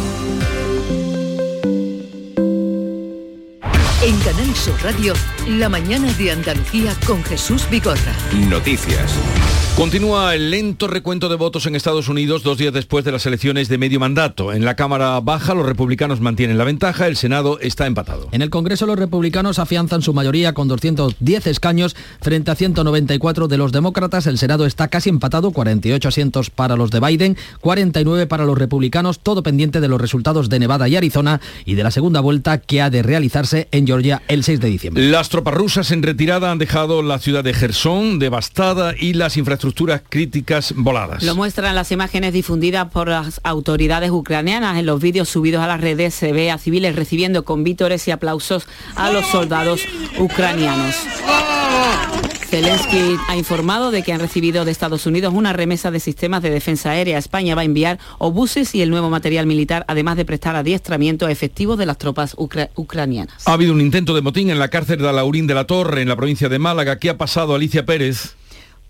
[4.02, 5.12] En Canal Sur Radio,
[5.46, 8.14] la mañana de Andalucía con Jesús Bigorra.
[8.48, 9.12] Noticias.
[9.76, 13.68] Continúa el lento recuento de votos en Estados Unidos dos días después de las elecciones
[13.68, 14.52] de medio mandato.
[14.52, 18.28] En la Cámara Baja los republicanos mantienen la ventaja, el Senado está empatado.
[18.32, 23.56] En el Congreso los republicanos afianzan su mayoría con 210 escaños frente a 194 de
[23.56, 24.26] los demócratas.
[24.26, 29.20] El Senado está casi empatado, 48 asientos para los de Biden, 49 para los republicanos,
[29.20, 32.82] todo pendiente de los resultados de Nevada y Arizona y de la segunda vuelta que
[32.82, 35.08] ha de realizarse en Georgia el 6 de diciembre.
[35.08, 39.67] Las tropas rusas en retirada han dejado la ciudad de Gerson devastada y las infraestructuras
[40.08, 41.22] críticas voladas.
[41.22, 44.78] Lo muestran las imágenes difundidas por las autoridades ucranianas.
[44.78, 48.10] En los vídeos subidos a las redes se ve a civiles recibiendo con vítores y
[48.10, 49.82] aplausos a los soldados
[50.18, 50.96] ucranianos.
[52.48, 56.48] Zelensky ha informado de que han recibido de Estados Unidos una remesa de sistemas de
[56.48, 57.18] defensa aérea.
[57.18, 61.76] España va a enviar obuses y el nuevo material militar, además de prestar adiestramiento efectivo
[61.76, 63.46] de las tropas ucranianas.
[63.46, 66.08] Ha habido un intento de motín en la cárcel de Alaurín de la Torre, en
[66.08, 66.98] la provincia de Málaga.
[66.98, 68.34] ¿Qué ha pasado, Alicia Pérez?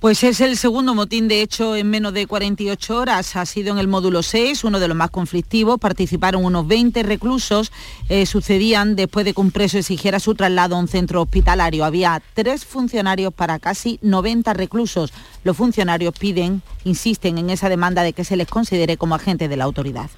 [0.01, 3.35] Pues es el segundo motín, de hecho, en menos de 48 horas.
[3.35, 5.81] Ha sido en el módulo 6, uno de los más conflictivos.
[5.81, 7.73] Participaron unos 20 reclusos.
[8.09, 11.85] Eh, sucedían después de que un preso exigiera su traslado a un centro hospitalario.
[11.85, 15.13] Había tres funcionarios para casi 90 reclusos.
[15.43, 19.57] Los funcionarios piden, insisten en esa demanda de que se les considere como agentes de
[19.57, 20.11] la autoridad.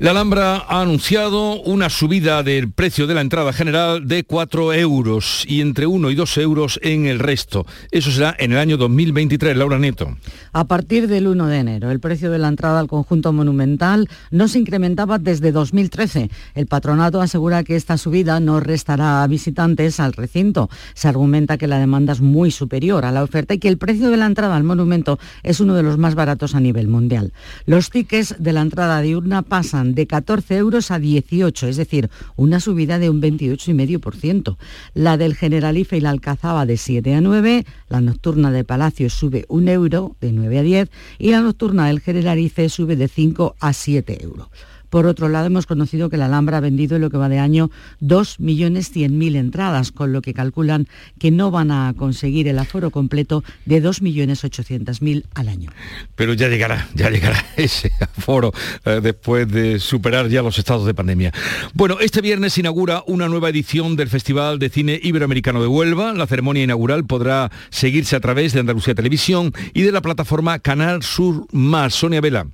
[0.00, 5.44] La Alhambra ha anunciado una subida del precio de la entrada general de 4 euros
[5.46, 7.64] y entre 1 y 2 euros en el resto.
[7.92, 10.16] Eso será en el año 2023, Laura Nieto.
[10.52, 14.48] A partir del 1 de enero, el precio de la entrada al conjunto monumental no
[14.48, 16.28] se incrementaba desde 2013.
[16.56, 20.70] El patronato asegura que esta subida no restará a visitantes al recinto.
[20.94, 24.10] Se argumenta que la demanda es muy superior a la oferta y que el precio
[24.10, 27.32] de la entrada al monumento es uno de los más baratos a nivel mundial.
[27.64, 32.60] Los tickets de la entrada diurna pasan de 14 euros a 18, es decir, una
[32.60, 34.56] subida de un 28,5%.
[34.94, 39.44] La del Generalife y la Alcazaba de 7 a 9, la nocturna de Palacio sube
[39.48, 43.72] un euro de 9 a 10 y la nocturna del Generalife sube de 5 a
[43.72, 44.48] 7 euros.
[44.94, 47.40] Por otro lado, hemos conocido que la Alhambra ha vendido en lo que va de
[47.40, 47.68] año
[48.00, 50.86] 2.100.000 entradas, con lo que calculan
[51.18, 55.72] que no van a conseguir el aforo completo de 2.800.000 al año.
[56.14, 58.52] Pero ya llegará, ya llegará ese aforo
[58.84, 61.32] eh, después de superar ya los estados de pandemia.
[61.72, 66.12] Bueno, este viernes inaugura una nueva edición del Festival de Cine Iberoamericano de Huelva.
[66.12, 71.02] La ceremonia inaugural podrá seguirse a través de Andalucía Televisión y de la plataforma Canal
[71.02, 71.94] Sur Más.
[71.94, 72.46] Sonia Vela.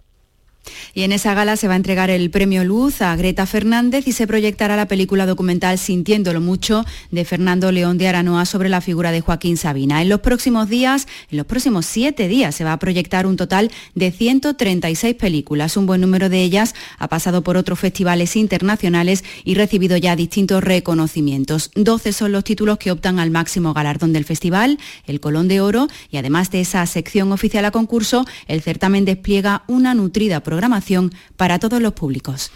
[0.95, 4.13] Y en esa gala se va a entregar el premio Luz a Greta Fernández y
[4.13, 9.13] se proyectará la película documental Sintiéndolo mucho de Fernando León de Aranoa sobre la figura
[9.13, 10.03] de Joaquín Sabina.
[10.03, 13.71] En los próximos días, en los próximos siete días, se va a proyectar un total
[13.95, 15.77] de 136 películas.
[15.77, 20.63] Un buen número de ellas ha pasado por otros festivales internacionales y recibido ya distintos
[20.63, 21.71] reconocimientos.
[21.75, 25.89] 12 son los títulos que optan al máximo galardón del festival, el Colón de Oro,
[26.11, 31.61] y además de esa sección oficial a concurso, el certamen despliega una nutrida programación para
[31.61, 32.51] todos los públicos.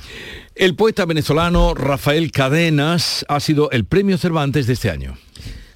[0.57, 5.17] El poeta venezolano Rafael Cadenas ha sido el premio Cervantes de este año.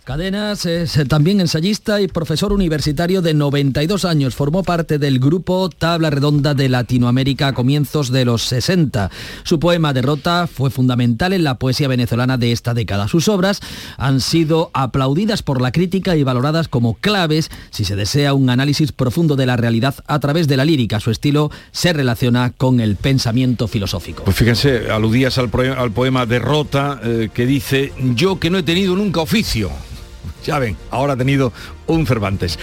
[0.08, 4.34] Cadenas es también ensayista y profesor universitario de 92 años.
[4.34, 9.10] Formó parte del grupo Tabla Redonda de Latinoamérica a comienzos de los 60.
[9.42, 13.06] Su poema Derrota fue fundamental en la poesía venezolana de esta década.
[13.06, 13.60] Sus obras
[13.98, 18.92] han sido aplaudidas por la crítica y valoradas como claves si se desea un análisis
[18.92, 21.00] profundo de la realidad a través de la lírica.
[21.00, 24.24] Su estilo se relaciona con el pensamiento filosófico.
[24.24, 29.20] Pues fíjense, aludías al, poema Derrota eh, que dice, yo que no he tenido nunca
[29.20, 29.70] oficio
[30.44, 31.52] ya ven, ahora ha tenido
[31.86, 32.58] un Cervantes.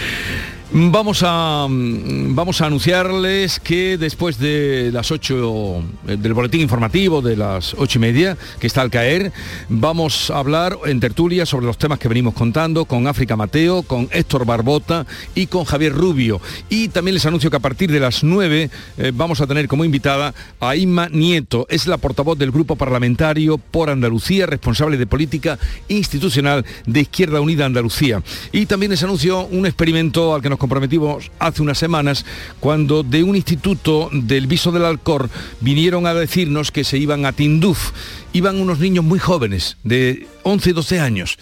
[0.72, 7.22] Vamos a, mm, vamos a anunciarles que después de las 8 eh, del boletín informativo
[7.22, 9.32] de las ocho y media, que está al caer,
[9.68, 14.08] vamos a hablar en tertulia sobre los temas que venimos contando con África Mateo, con
[14.10, 16.40] Héctor Barbota y con Javier Rubio.
[16.68, 19.84] Y también les anuncio que a partir de las 9 eh, vamos a tener como
[19.84, 25.60] invitada a Inma Nieto, es la portavoz del Grupo Parlamentario por Andalucía, responsable de política
[25.86, 28.20] institucional de Izquierda Unida Andalucía.
[28.50, 32.24] Y también les anuncio un experimento al que nos nos comprometimos hace unas semanas
[32.60, 35.28] cuando de un instituto del Viso del Alcor
[35.60, 37.92] vinieron a decirnos que se iban a Tinduf.
[38.32, 41.38] Iban unos niños muy jóvenes, de 11 y 12 años.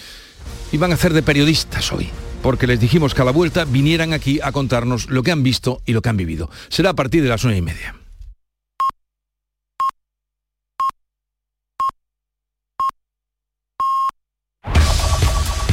[0.73, 2.09] Iban a hacer de periodistas hoy
[2.43, 5.81] porque les dijimos que a la vuelta vinieran aquí a contarnos lo que han visto
[5.87, 6.51] y lo que han vivido.
[6.69, 7.95] Será a partir de las nueve y media.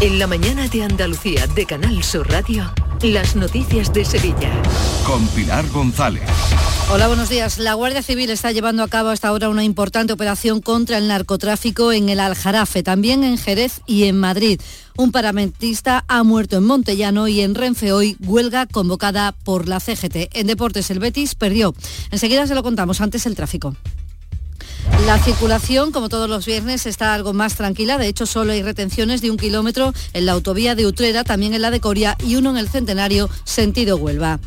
[0.02, 4.52] En la mañana de Andalucía de Canal Sur Radio, las noticias de Sevilla.
[5.06, 6.24] Con Pilar González.
[6.92, 7.60] Hola, buenos días.
[7.60, 11.92] La Guardia Civil está llevando a cabo hasta ahora una importante operación contra el narcotráfico
[11.92, 14.60] en el Aljarafe, también en Jerez y en Madrid.
[14.98, 20.30] Un paramentista ha muerto en Montellano y en Renfe hoy huelga convocada por la CGT.
[20.34, 21.76] En deportes el Betis perdió.
[22.10, 23.76] Enseguida se lo contamos antes el tráfico.
[25.06, 27.98] La circulación, como todos los viernes, está algo más tranquila.
[27.98, 31.62] De hecho, solo hay retenciones de un kilómetro en la autovía de Utrera, también en
[31.62, 34.40] la de Coria y uno en el Centenario, sentido Huelva.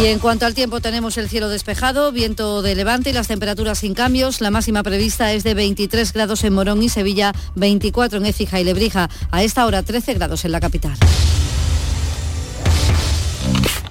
[0.00, 3.78] Y en cuanto al tiempo, tenemos el cielo despejado, viento de levante y las temperaturas
[3.78, 4.40] sin cambios.
[4.40, 8.64] La máxima prevista es de 23 grados en Morón y Sevilla, 24 en Écija y
[8.64, 9.10] Lebrija.
[9.30, 10.96] A esta hora, 13 grados en la capital.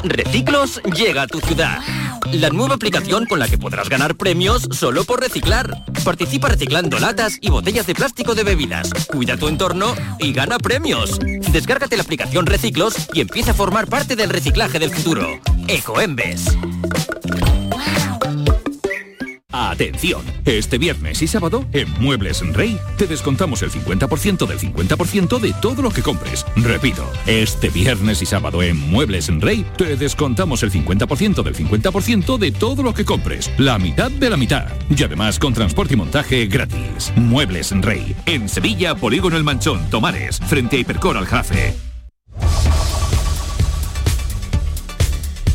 [0.04, 1.80] Reciclos llega a tu ciudad.
[2.32, 5.84] La nueva aplicación con la que podrás ganar premios solo por reciclar.
[6.04, 8.92] Participa reciclando latas y botellas de plástico de bebidas.
[9.08, 11.20] Cuida tu entorno y gana premios.
[11.52, 15.40] Descárgate la aplicación Reciclos y empieza a formar parte del reciclaje del futuro.
[15.68, 16.46] Ecoembes.
[19.60, 25.54] Atención, este viernes y sábado en Muebles Rey te descontamos el 50% del 50% de
[25.62, 26.46] todo lo que compres.
[26.56, 32.52] Repito, este viernes y sábado en Muebles Rey te descontamos el 50% del 50% de
[32.54, 33.52] todo lo que compres.
[33.58, 34.70] La mitad de la mitad.
[34.90, 37.12] Y además con transporte y montaje gratis.
[37.18, 41.76] Muebles Rey, en Sevilla, Polígono El Manchón, Tomares, frente a Hipercor al Jafe.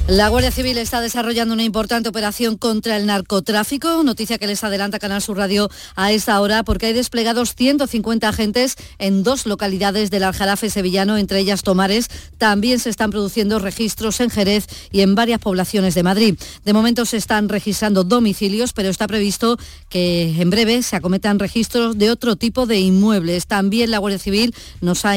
[0.06, 4.98] La Guardia Civil está desarrollando una importante operación contra el narcotráfico, noticia que les adelanta
[4.98, 10.24] Canal Sur Radio a esta hora, porque hay desplegados 150 agentes en dos localidades del
[10.24, 12.08] Aljarafe sevillano, entre ellas Tomares.
[12.36, 16.38] También se están produciendo registros en Jerez y en varias poblaciones de Madrid.
[16.66, 19.56] De momento se están registrando domicilios, pero está previsto
[19.88, 23.46] que en breve se acometan registros de otro tipo de inmuebles.
[23.46, 25.16] También la Guardia Civil nos ha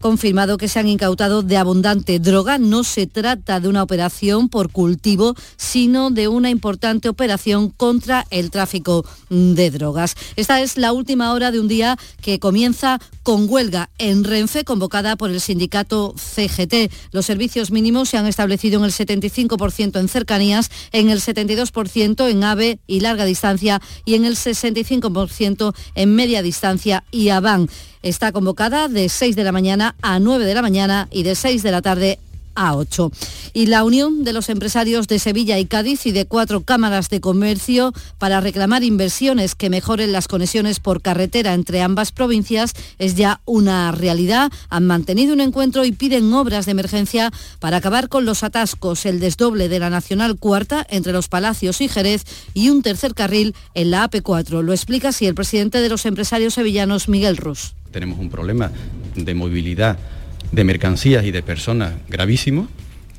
[0.00, 2.58] confirmado que se han incautado de abundante droga.
[2.58, 8.50] No se trata de una operación por cultivo, sino de una importante operación contra el
[8.50, 10.14] tráfico de drogas.
[10.36, 15.16] Esta es la última hora de un día que comienza con huelga en Renfe convocada
[15.16, 16.92] por el sindicato CGT.
[17.10, 22.44] Los servicios mínimos se han establecido en el 75% en cercanías, en el 72% en
[22.44, 27.68] AVE y larga distancia y en el 65% en media distancia y AVAN.
[28.06, 31.64] Está convocada de 6 de la mañana a 9 de la mañana y de 6
[31.64, 32.20] de la tarde
[32.54, 33.10] a 8.
[33.52, 37.20] Y la unión de los empresarios de Sevilla y Cádiz y de cuatro cámaras de
[37.20, 43.40] comercio para reclamar inversiones que mejoren las conexiones por carretera entre ambas provincias es ya
[43.44, 44.52] una realidad.
[44.68, 49.18] Han mantenido un encuentro y piden obras de emergencia para acabar con los atascos, el
[49.18, 52.22] desdoble de la Nacional Cuarta entre los Palacios y Jerez
[52.54, 54.62] y un tercer carril en la AP4.
[54.62, 57.74] Lo explica así el presidente de los empresarios sevillanos, Miguel Rus.
[57.96, 58.70] Tenemos un problema
[59.14, 59.96] de movilidad
[60.52, 62.68] de mercancías y de personas gravísimo,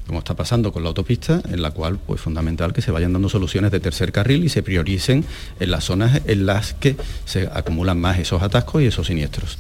[0.08, 3.30] como está pasando con la autopista, en la cual pues fundamental que se vayan dando
[3.30, 5.26] soluciones de tercer carril y se prioricen
[5.60, 9.58] en las zonas en las que se acumulan más esos atascos y esos siniestros.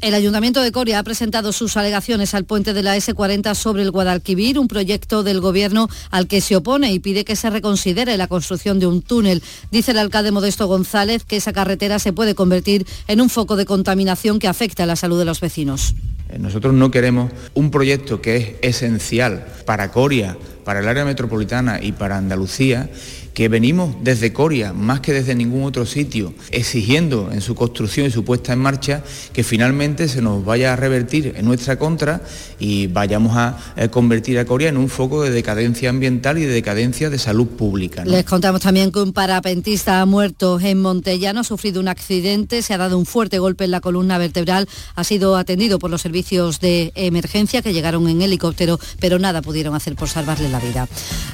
[0.00, 3.90] el Ayuntamiento de Coria ha presentado sus alegaciones al puente de la S40 sobre el
[3.90, 8.28] Guadalquivir, un proyecto del Gobierno al que se opone y pide que se reconsidere la
[8.28, 9.42] construcción de un túnel.
[9.70, 13.64] Dice el alcalde Modesto González que esa carretera se puede convertir en un foco de
[13.64, 15.94] contaminación que afecta a la salud de los vecinos.
[16.28, 21.80] Eh, nosotros no queremos un proyecto que es esencial para Coria, para el área metropolitana
[21.80, 22.88] y para Andalucía
[23.36, 28.10] que venimos desde Coria, más que desde ningún otro sitio, exigiendo en su construcción y
[28.10, 32.22] su puesta en marcha que finalmente se nos vaya a revertir en nuestra contra
[32.58, 36.54] y vayamos a eh, convertir a Coria en un foco de decadencia ambiental y de
[36.54, 38.06] decadencia de salud pública.
[38.06, 42.72] Les contamos también que un parapentista ha muerto en Montellano, ha sufrido un accidente, se
[42.72, 46.58] ha dado un fuerte golpe en la columna vertebral, ha sido atendido por los servicios
[46.60, 50.88] de emergencia que llegaron en helicóptero, pero nada pudieron hacer por salvarle la la vida.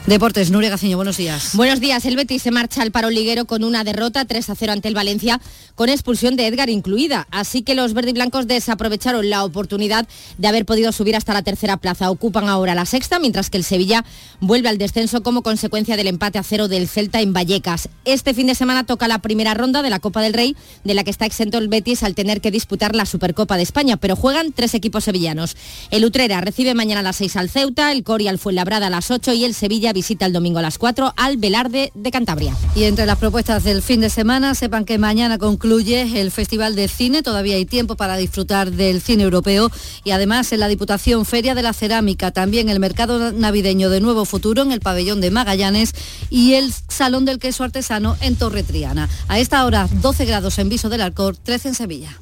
[0.09, 1.51] Deportes, Nuria Gaciño, buenos días.
[1.55, 1.92] Buenos días.
[1.93, 4.95] El Betis se marcha al paro liguero con una derrota 3 a 0 ante el
[4.95, 5.43] Valencia,
[5.75, 7.29] con expulsión de Edgar incluida.
[7.31, 10.09] Así que los verdiblancos desaprovecharon la oportunidad
[10.39, 12.11] de haber podido subir hasta la tercera plaza.
[12.11, 14.07] Ocupan ahora la sexta, mientras que el Sevilla
[14.41, 17.91] vuelve al descenso como consecuencia del empate a cero del Celta en Vallecas.
[18.07, 21.05] Este fin de semana toca la primera ronda de la Copa del Rey, de la
[21.05, 24.53] que está exento el Betis al tener que disputar la Supercopa de España, pero juegan
[24.53, 25.57] tres equipos sevillanos.
[25.91, 29.35] El Utrera recibe mañana a las 6 al Ceuta, el Corial Fuenlabrada a las 8
[29.35, 32.55] y el Sevilla visita el domingo a las 4 al Velarde de Cantabria.
[32.75, 36.89] Y entre las propuestas del fin de semana, sepan que mañana concluye el Festival de
[36.89, 39.71] Cine, todavía hay tiempo para disfrutar del cine europeo
[40.05, 44.25] y además en la Diputación Feria de la Cerámica, también el mercado navideño de Nuevo
[44.25, 45.95] Futuro en el pabellón de Magallanes
[46.31, 49.09] y el Salón del Queso Artesano en Torre Triana.
[49.29, 52.21] A esta hora 12 grados en Viso del Alcor, 13 en Sevilla.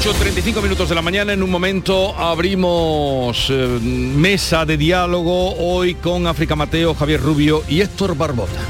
[0.00, 6.26] 8.35 minutos de la mañana, en un momento abrimos eh, mesa de diálogo hoy con
[6.26, 8.60] África Mateo, Javier Rubio y Héctor Barbota.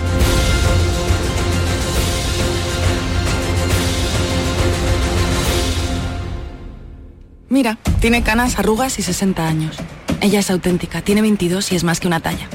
[7.48, 9.76] Mira, tiene canas, arrugas y 60 años.
[10.20, 12.48] Ella es auténtica, tiene 22 y es más que una talla.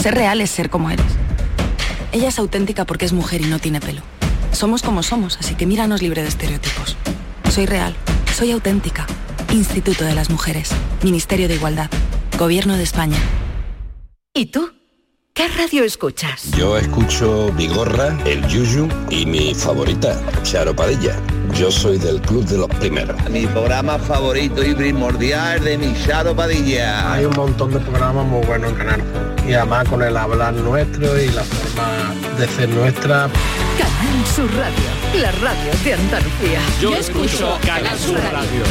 [0.00, 1.06] Ser real es ser como eres.
[2.12, 4.02] Ella es auténtica porque es mujer y no tiene pelo.
[4.52, 6.96] Somos como somos, así que míranos libre de estereotipos.
[7.50, 7.96] Soy real,
[8.32, 9.08] soy auténtica.
[9.52, 10.70] Instituto de las Mujeres,
[11.02, 11.90] Ministerio de Igualdad,
[12.38, 13.18] Gobierno de España.
[14.32, 14.70] ¿Y tú?
[15.34, 16.52] ¿Qué radio escuchas?
[16.56, 21.16] Yo escucho Vigorra, El Yuyu y mi favorita, Charo Padilla.
[21.52, 23.16] Yo soy del club de los primeros.
[23.28, 27.12] Mi programa favorito y primordial de mi Charo Padilla.
[27.12, 29.02] Hay un montón de programas muy buenos en Canal.
[29.44, 33.28] Y además con el hablar nuestro y la forma de ser nuestra.
[33.80, 36.60] Canal Sur Radio, la radio de Andalucía.
[36.82, 38.62] Yo escucho Canal Sur Radio.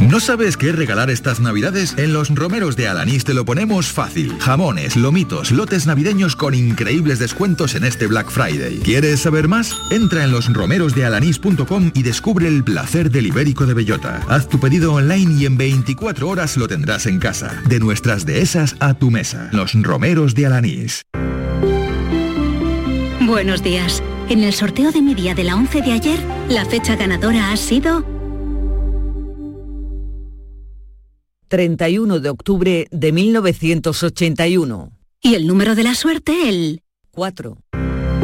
[0.00, 1.94] ¿No sabes qué regalar estas navidades?
[1.98, 4.36] En los romeros de Alanís te lo ponemos fácil.
[4.40, 8.80] Jamones, lomitos, lotes navideños con increíbles descuentos en este Black Friday.
[8.82, 9.72] ¿Quieres saber más?
[9.92, 14.20] Entra en losromerosdealanís.com y descubre el placer del ibérico de bellota.
[14.28, 17.62] Haz tu pedido online y en 24 horas lo tendrás en casa.
[17.68, 19.48] De nuestras dehesas a tu mesa.
[19.52, 21.04] Los romeros de Alanís.
[23.36, 24.02] Buenos días.
[24.30, 26.18] En el sorteo de mi día de la 11 de ayer,
[26.48, 28.02] la fecha ganadora ha sido
[31.48, 34.90] 31 de octubre de 1981.
[35.20, 36.80] Y el número de la suerte, el
[37.10, 37.58] 4.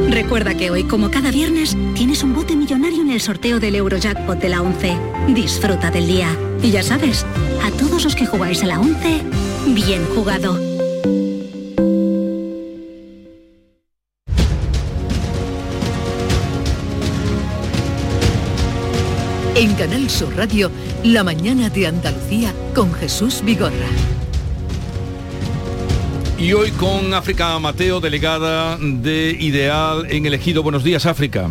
[0.09, 4.39] Recuerda que hoy, como cada viernes, tienes un bote millonario en el sorteo del Eurojackpot
[4.39, 4.97] de la 11.
[5.35, 6.35] Disfruta del día.
[6.63, 7.27] Y ya sabes,
[7.63, 9.21] a todos los que jugáis a la 11,
[9.75, 10.72] bien jugado.
[19.63, 20.73] En Canal Sur Radio,
[21.05, 23.87] La mañana de Andalucía con Jesús Vigorra.
[26.37, 30.65] Y hoy con África Mateo, delegada de Ideal en el Ejido.
[30.65, 31.49] Buenos días, África.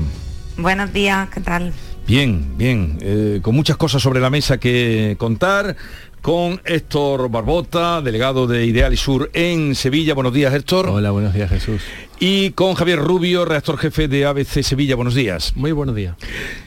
[0.57, 1.72] Buenos días, ¿qué tal?
[2.05, 5.78] Bien, bien, eh, con muchas cosas sobre la mesa que contar,
[6.22, 10.13] con Héctor Barbota, delegado de Ideal y Sur en Sevilla.
[10.13, 10.88] Buenos días, Héctor.
[10.88, 11.82] Hola, buenos días, Jesús.
[12.19, 14.95] Y con Javier Rubio, redactor jefe de ABC Sevilla.
[14.95, 15.53] Buenos días.
[15.55, 16.15] Muy buenos días.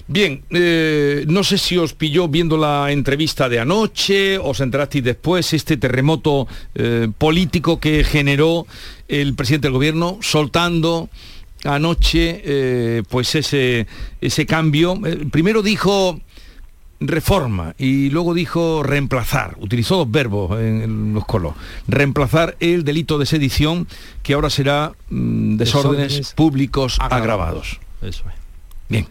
[0.08, 5.52] Bien, eh, no sé si os pilló viendo la entrevista de anoche, os enterasteis después
[5.52, 8.66] este terremoto eh, político que generó
[9.06, 11.08] el presidente del gobierno soltando
[11.64, 13.86] anoche eh, pues ese,
[14.20, 14.98] ese cambio.
[15.04, 16.20] Eh, primero dijo
[17.08, 19.56] reforma y luego dijo reemplazar.
[19.58, 21.54] Utilizó dos verbos en los colos.
[21.88, 23.86] Reemplazar el delito de sedición
[24.22, 27.22] que ahora será mm, desórdenes, Desórdenes públicos agravados.
[27.22, 27.80] agravados.
[28.02, 28.34] Eso es.
[28.88, 29.06] Bien.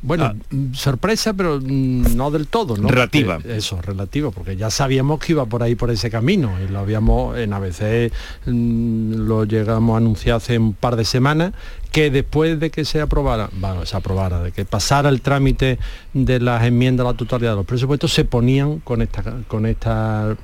[0.00, 2.88] Bueno, mm, sorpresa, pero mm, no del todo, ¿no?
[2.88, 3.36] Relativa.
[3.36, 6.78] Porque- eso, relativa, porque ya sabíamos que iba por ahí, por ese camino, y lo
[6.78, 8.12] habíamos, en ABC
[8.46, 11.52] mm, lo llegamos a anunciar hace un par de semanas,
[11.90, 15.78] que después de que se aprobara, bueno, se aprobara, de que pasara el trámite
[16.14, 20.36] de las enmiendas a la totalidad de los presupuestos, se ponían con esta, con esta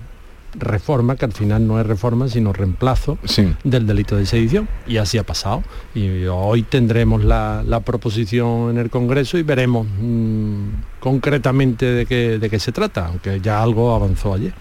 [0.59, 3.19] reforma, que al final no es reforma, sino reemplazo
[3.65, 4.69] del delito de sedición.
[4.87, 5.63] Y así ha pasado.
[5.95, 10.69] Y hoy tendremos la, la proposición en el Congreso y veremos mm,
[11.01, 14.53] concretamente de qué, de qué se trata, aunque ya algo avanzó ayer.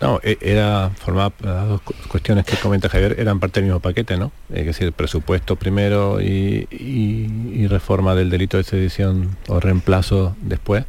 [0.00, 3.80] No, e- era formaba las dos cu- cuestiones que comenta Javier eran parte del mismo
[3.80, 4.30] paquete, ¿no?
[4.52, 10.84] Es decir, presupuesto primero y, y- y reforma del delito de sedición o reemplazo después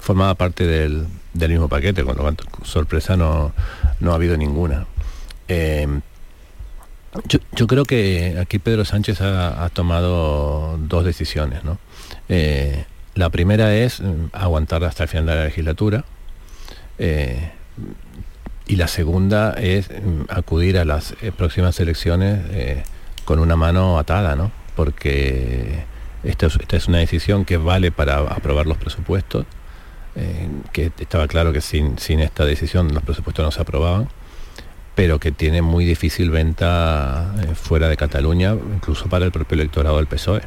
[0.00, 3.52] formaba parte del, del mismo paquete, con lo cual sorpresa no,
[4.00, 4.86] no ha habido ninguna.
[5.48, 5.86] Eh,
[7.56, 11.64] Yo, creo que aquí Pedro Sánchez ha, tomado dos decisiones.
[11.64, 11.78] ¿no?
[12.28, 12.84] Eh,
[13.14, 16.04] la primera es mm, aguantar hasta el final de la legislatura.
[16.98, 17.50] Eh,
[18.66, 22.84] y la segunda es mm, acudir a las eh, próximas elecciones
[23.24, 24.52] con una mano atada, ¿no?
[24.76, 25.84] Porque
[26.22, 29.46] esta es, una decisión que vale para aprobar los presupuestos,
[30.72, 34.08] que estaba claro que sin, sin esta decisión los presupuestos no se aprobaban
[35.00, 39.96] pero que tiene muy difícil venta eh, fuera de Cataluña, incluso para el propio electorado
[39.96, 40.42] del PSOE.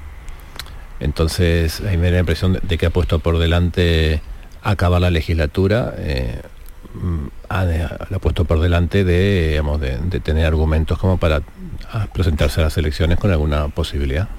[1.00, 4.22] Entonces, a mí me da la impresión de, que ha puesto por delante
[4.62, 6.40] acabar la legislatura, eh,
[6.94, 9.60] mm, ha, ha, puesto por delante de,
[10.10, 11.42] de, tener argumentos como para
[11.92, 14.30] ah, presentarse a las elecciones con alguna posibilidad.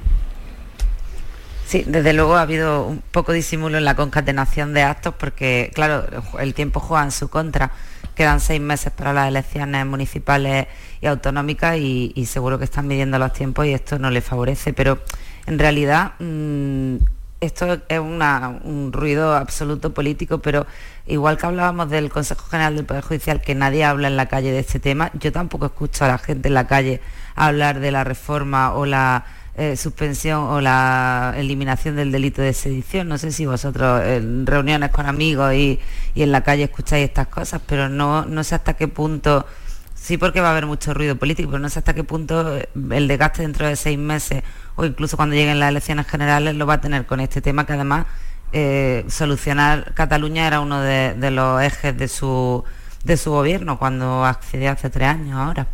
[1.66, 6.04] Sí, desde luego ha habido un poco disimulo en la concatenación de actos porque, claro,
[6.38, 7.72] el tiempo juega en su contra
[8.14, 10.68] Quedan seis meses para las elecciones municipales
[11.00, 14.72] y autonómicas y, seguro que están midiendo los tiempos y esto no les favorece.
[14.72, 15.00] Pero
[15.46, 16.96] en realidad mm,
[17.40, 20.64] esto es un ruido absoluto político, pero
[21.08, 24.52] igual que hablábamos del Consejo General del Poder Judicial, que nadie habla en la calle
[24.52, 27.00] de este tema, yo tampoco escucho a la gente en la calle
[27.34, 29.24] hablar de la reforma o la
[29.56, 33.08] eh, suspensión o la eliminación del delito de sedición.
[33.08, 35.80] No sé si vosotros en reuniones con amigos y,
[36.16, 39.46] en la calle escucháis estas cosas, pero no, no sé hasta qué punto,
[39.94, 43.08] sí porque va a haber mucho ruido político, pero no sé hasta qué punto el
[43.08, 44.42] desgaste dentro de seis meses
[44.76, 47.74] o incluso cuando lleguen las elecciones generales lo va a tener con este tema que
[47.74, 48.06] además
[48.52, 52.64] eh, solucionar Cataluña era uno de, de los ejes de su,
[53.04, 55.68] de su gobierno cuando accedió hace tres años ahora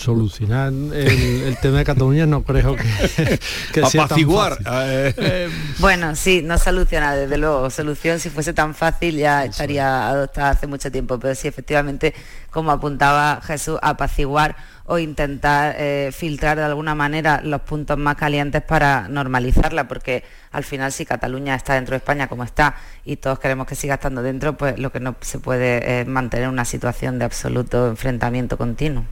[0.00, 2.84] solucionar el, tema de Cataluña no creo que,
[3.72, 5.14] que sea apaciguar eh.
[5.16, 10.50] Eh, bueno sí no soluciona desde luego solución si fuese tan fácil ya estaría adoptada
[10.50, 12.14] hace mucho tiempo pero sí efectivamente
[12.50, 14.56] como apuntaba Jesús apaciguar
[14.90, 20.64] o intentar eh, filtrar de alguna manera los puntos más calientes para normalizarla, porque al
[20.64, 22.74] final si Cataluña está dentro de España como está
[23.04, 26.48] y todos queremos que siga estando dentro, pues lo que no se puede es mantener
[26.48, 29.04] una situación de absoluto enfrentamiento continuo.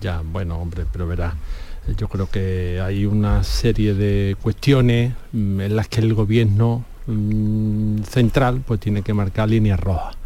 [0.00, 1.34] Ya, bueno, hombre, pero verá,
[1.96, 8.02] yo creo que hay una serie de cuestiones mm, en las que el gobierno mm,
[8.02, 10.16] central pues tiene que marcar líneas rojas.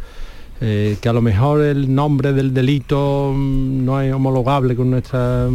[0.63, 5.51] Eh, que a lo mejor el nombre del delito mm, no es homologable con nuestros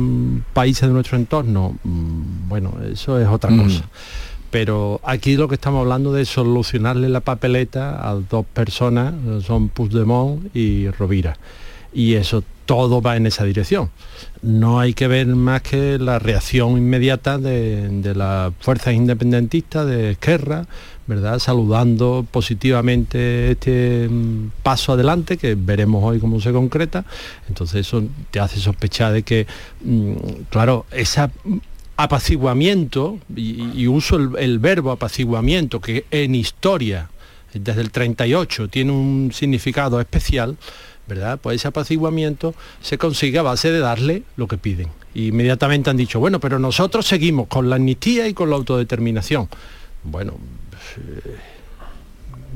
[0.52, 3.84] países de nuestro entorno, bueno, eso es otra cosa.
[4.50, 9.14] Pero aquí lo que estamos hablando es solucionarle la papeleta a dos personas,
[9.44, 11.36] son Puigdemont y Rovira.
[11.92, 13.90] Y eso todo va en esa dirección.
[14.42, 20.66] No hay que ver más que la reacción inmediata de, las fuerzas independentistas de Esquerra,
[21.06, 21.38] ¿verdad?
[21.38, 27.04] saludando positivamente este mm, paso adelante, que veremos hoy cómo se concreta.
[27.48, 29.46] Entonces eso te hace sospechar de que,
[29.82, 30.12] mm,
[30.50, 31.28] claro, ese
[31.96, 37.08] apaciguamiento, y, uso el, el verbo apaciguamiento, que en historia,
[37.54, 40.56] desde el 38, tiene un significado especial,
[41.06, 41.38] ¿verdad?
[41.40, 44.88] Pues ese apaciguamiento se consigue a base de darle lo que piden.
[45.14, 49.48] inmediatamente han dicho, bueno, pero nosotros seguimos con la amnistía y con la autodeterminación.
[50.02, 50.34] Bueno,
[50.98, 51.36] eh,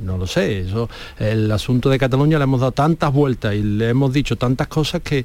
[0.04, 0.88] no lo sé, eso,
[1.18, 5.02] el asunto de Cataluña le hemos dado tantas vueltas y le hemos dicho tantas cosas
[5.02, 5.24] que,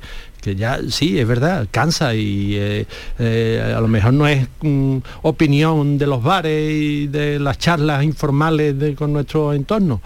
[0.56, 2.86] ya sí, es verdad, cansa y eh,
[3.20, 8.04] eh, a lo mejor no es mm, opinión de los bares y de las charlas
[8.04, 10.02] informales de, con nuestro entorno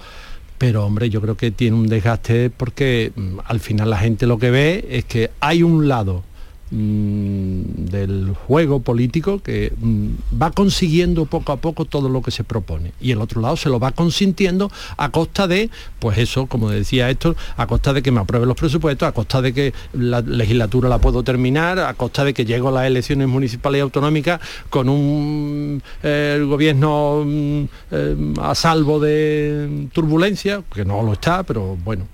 [0.60, 4.38] pero hombre, yo creo que tiene un desgaste porque mm, al final la gente lo
[4.38, 6.24] que ve es que hay un lado
[6.72, 10.08] del juego político que mm,
[10.40, 12.94] va consiguiendo poco a poco todo lo que se propone.
[13.02, 17.10] Y el otro lado se lo va consintiendo a costa de pues eso como decía
[17.10, 20.90] esto a costa de que me aprueben los presupuestos a costa de que la legislatura
[20.90, 24.40] la puedo terminar a costa de que llego a las elecciones municipales y autonómicas
[24.70, 31.78] con un eh, gobierno mm, eh, a salvo de turbulencia que no lo está pero
[31.84, 32.08] bueno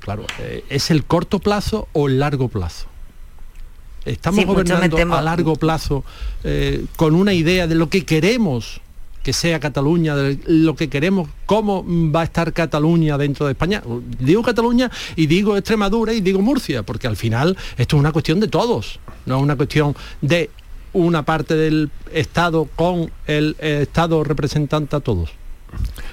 [0.00, 2.89] claro eh, es el corto plazo o el largo plazo
[4.04, 6.04] Estamos gobernando a largo plazo
[6.44, 8.80] eh, con una idea de lo que queremos
[9.22, 13.82] que sea Cataluña, de lo que queremos, cómo va a estar Cataluña dentro de España.
[14.18, 18.40] Digo Cataluña y digo Extremadura y digo Murcia, porque al final esto es una cuestión
[18.40, 20.50] de todos, no es una cuestión de
[20.92, 25.30] una parte del Estado con el Estado representante a todos.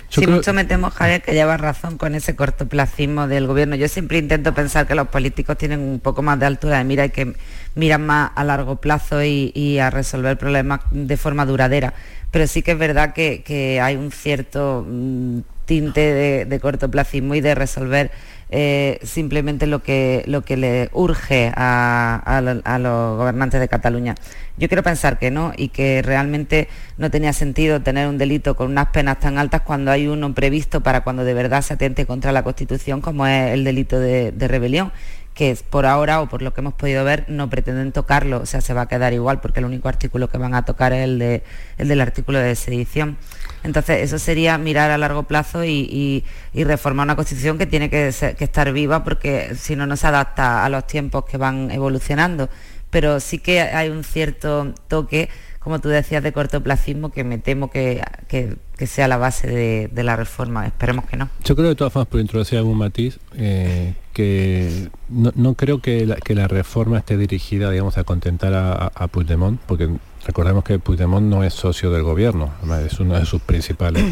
[0.10, 3.76] Si mucho me temo, Javier, que lleva razón con ese cortoplacismo del gobierno.
[3.76, 7.06] Yo siempre intento pensar que los políticos tienen un poco más de altura de mira
[7.06, 7.36] y que
[7.78, 11.94] miran más a largo plazo y, a resolver problemas de forma duradera.
[12.32, 17.42] Pero sí que es verdad que, hay un cierto mm, tinte de, de cortoplacismo y
[17.42, 18.12] de resolver
[18.50, 23.68] eh, simplemente lo que, lo que le urge a, a lo- a los gobernantes de
[23.68, 24.16] Cataluña.
[24.58, 28.72] Yo quiero pensar que no y que realmente no tenía sentido tener un delito con
[28.72, 32.32] unas penas tan altas cuando hay uno previsto para cuando de verdad se atente contra
[32.32, 34.92] la Constitución, como es el delito de, de rebelión
[35.38, 38.60] que por ahora o por lo que hemos podido ver no pretenden tocarlo, o sea,
[38.60, 41.20] se va a quedar igual porque el único artículo que van a tocar es el,
[41.20, 41.44] de,
[41.78, 43.18] el del artículo de sedición.
[43.64, 48.12] Entonces, eso sería mirar a largo plazo y- y reformar una constitución que tiene que,
[48.12, 51.70] ser- que estar viva porque si no, no se adapta a los tiempos que van
[51.70, 52.50] evolucionando.
[52.90, 55.30] Pero sí que hay un cierto toque,
[55.68, 58.56] como tú decías, de cortoplacismo que me temo que, que-
[58.88, 60.66] sea la base de, la reforma.
[60.66, 61.30] Esperemos que no.
[61.44, 66.06] Yo creo de todas formas, por introducir algún matiz, eh, que no, no creo que
[66.06, 69.90] la, que la reforma esté dirigida, digamos, a contentar a, a- Puigdemont, porque
[70.26, 72.50] recordemos que Puigdemont no es socio del gobierno,
[72.86, 74.06] es uno de sus principales...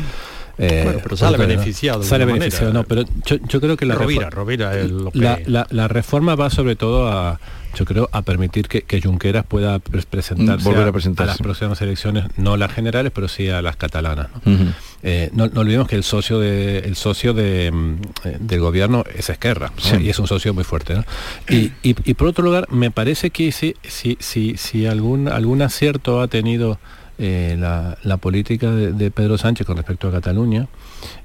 [0.58, 2.80] eh, Bueno, pero sale beneficiado de Sale beneficiado, manera.
[2.82, 5.68] no, pero yo, yo creo que la Rovira, refor- Rovira es lo que- la, la-
[5.70, 7.40] la reforma va sobre todo a,
[7.78, 11.28] yo creo, a permitir que, que Junqueras pueda pre- presentarse, volver a a, presentarse.
[11.32, 14.28] las próximas elecciones, no las generales, pero sí a las catalanas.
[14.46, 14.74] ¿no?
[15.04, 19.04] Eh, no, no olvidemos que el socio de el socio de, mm, eh, del gobierno
[19.14, 19.82] es Esquerra ¿no?
[19.84, 19.98] Sí.
[20.06, 21.04] y es un socio muy fuerte ¿no?
[21.48, 25.62] y, y- y por otro lugar me parece que si si si, si algún algún
[25.62, 26.80] acierto ha tenido
[27.18, 30.68] eh, la, política de, Pedro Sánchez con respecto a Cataluña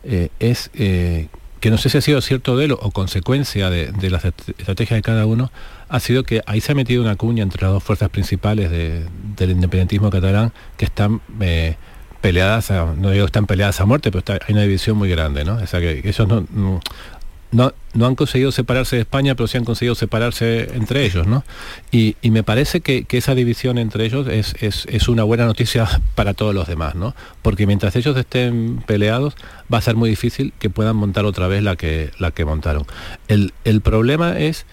[0.05, 1.29] eh, es eh,
[1.61, 4.99] que no sé si ha sido cierto de él o consecuencia de, las est- estrategias
[4.99, 5.51] de cada uno,
[5.89, 9.05] ha sido que ahí se ha metido una cuña entre las dos fuerzas principales de-
[9.37, 11.21] del independentismo catalán que están
[12.21, 15.55] peleadas, a- no digo están peleadas a muerte, pero hay una división muy grande, ¿no?
[15.57, 16.81] O sea que ellos no,
[17.53, 21.43] no- no han conseguido separarse de España, pero sí han conseguido separarse entre ellos, ¿no?
[21.91, 25.47] Y, y me parece que, que esa división entre ellos es, es- es una buena
[25.47, 27.15] noticia para todos los demás, ¿no?
[27.43, 29.35] Porque mientras ellos estén peleados,
[29.73, 32.87] va a ser muy difícil que puedan montar otra vez la que, la que montaron.
[33.29, 34.67] El, el problema es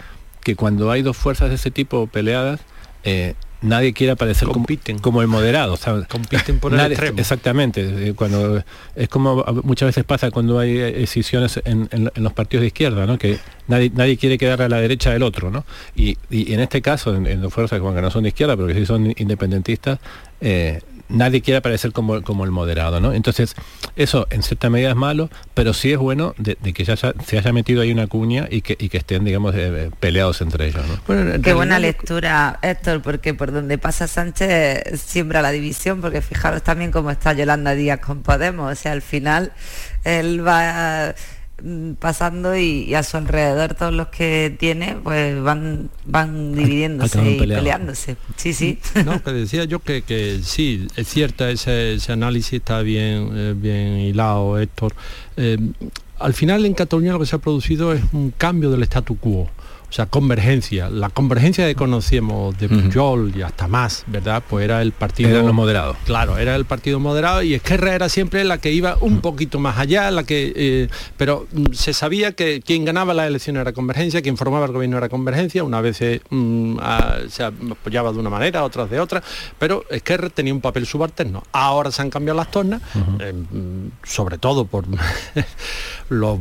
[0.43, 2.61] que cuando hay dos fuerzas de ese tipo peleadas,
[3.03, 4.65] eh, nadie quiere aparecer como,
[5.01, 5.77] como el moderado.
[5.77, 6.07] ¿sabes?
[6.07, 7.19] Compiten por el Nadie- extremo.
[7.19, 8.09] Exactamente.
[8.09, 8.63] eh, Cuando
[8.95, 12.67] es como muchas veces pasa cuando hay eh, decisiones en, en- en los partidos de
[12.67, 13.17] izquierda, ¿no?
[13.17, 15.65] Que nadie, nadie quiere quedar a la derecha del otro, ¿no?
[15.95, 18.75] Y, y en este caso, en, en fuerzas que no son de izquierda, pero que
[18.75, 19.99] sí son independentistas,
[20.41, 23.13] eh, nadie quiere aparecer como, como el moderado, ¿no?
[23.13, 23.55] Entonces,
[23.95, 27.13] eso en cierta medida es malo, pero sí es bueno de, de que ya haya-
[27.25, 30.67] se haya metido ahí una cuña y que, y que estén, digamos, eh, peleados entre
[30.67, 31.41] ellos, ¿no?
[31.41, 36.91] Qué buena lectura, Héctor, porque por donde pasa Sánchez siembra la división, porque fijaros también
[36.91, 39.51] cómo está Yolanda Díaz con Podemos, o sea, al final
[40.03, 41.36] él va mm,
[41.99, 47.39] pasando y, y a su alrededor todos los que tiene pues van van dividiéndose y
[47.39, 48.17] peleándose.
[48.35, 48.79] Sí, sí.
[49.05, 53.53] No, que decía yo que, que sí, es cierta ese, ese análisis, está bien, eh,
[53.57, 54.93] bien hilado, Héctor.
[55.35, 55.57] Eh,
[56.19, 59.49] al final en Cataluña lo que se ha producido es un cambio del statu quo.
[59.89, 60.89] O sea, convergencia.
[60.89, 64.43] La convergencia que conocíamos de Pujol y hasta más, ¿verdad?
[64.47, 65.29] Pues era el partido...
[65.29, 65.95] Eran los moderados.
[66.05, 69.77] Claro, era el partido moderado y Esquerra era siempre la que iba un poquito más
[69.77, 74.21] allá, la que, eh, pero mm, se sabía que quien ganaba las elecciones era Convergencia,
[74.21, 78.29] quien formaba el gobierno era Convergencia, una vez eh, mm, a- se apoyaba de una
[78.29, 79.23] manera, otras de otra,
[79.57, 81.43] pero Esquerra tenía un papel subalterno.
[81.53, 82.81] Ahora se han cambiado las tornas,
[83.19, 84.83] eh, mm, sobre todo por
[86.09, 86.39] los...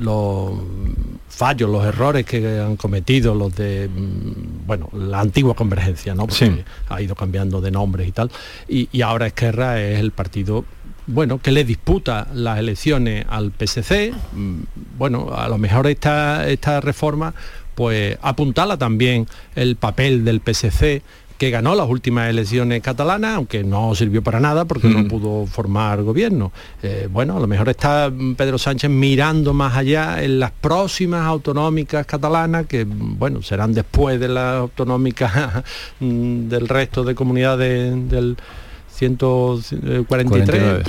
[0.00, 0.52] los
[1.28, 6.26] fallos, los errores que han cometido los de mm, bueno, la antigua convergencia, ¿no?
[6.26, 6.62] Porque Sí.
[6.88, 8.30] ha ido cambiando de nombres y tal.
[8.68, 10.64] Y, y ahora Esquerra es el partido
[11.06, 14.12] bueno, que le disputa las elecciones al PSC.
[14.32, 14.60] Mm,
[14.98, 17.34] Bueno, a lo mejor esta, esta reforma
[17.74, 21.02] pues apuntala también el papel del PSC
[21.40, 26.02] que ganó las últimas elecciones catalanas, aunque no sirvió para nada porque no pudo formar
[26.02, 26.52] gobierno.
[26.82, 32.04] Eh, bueno, a lo mejor está Pedro Sánchez mirando más allá en las próximas autonómicas
[32.04, 35.64] catalanas, que bueno, serán después de las autonómicas
[35.98, 38.36] del resto de comunidades del
[39.00, 40.04] 143.
[40.06, 40.82] 49,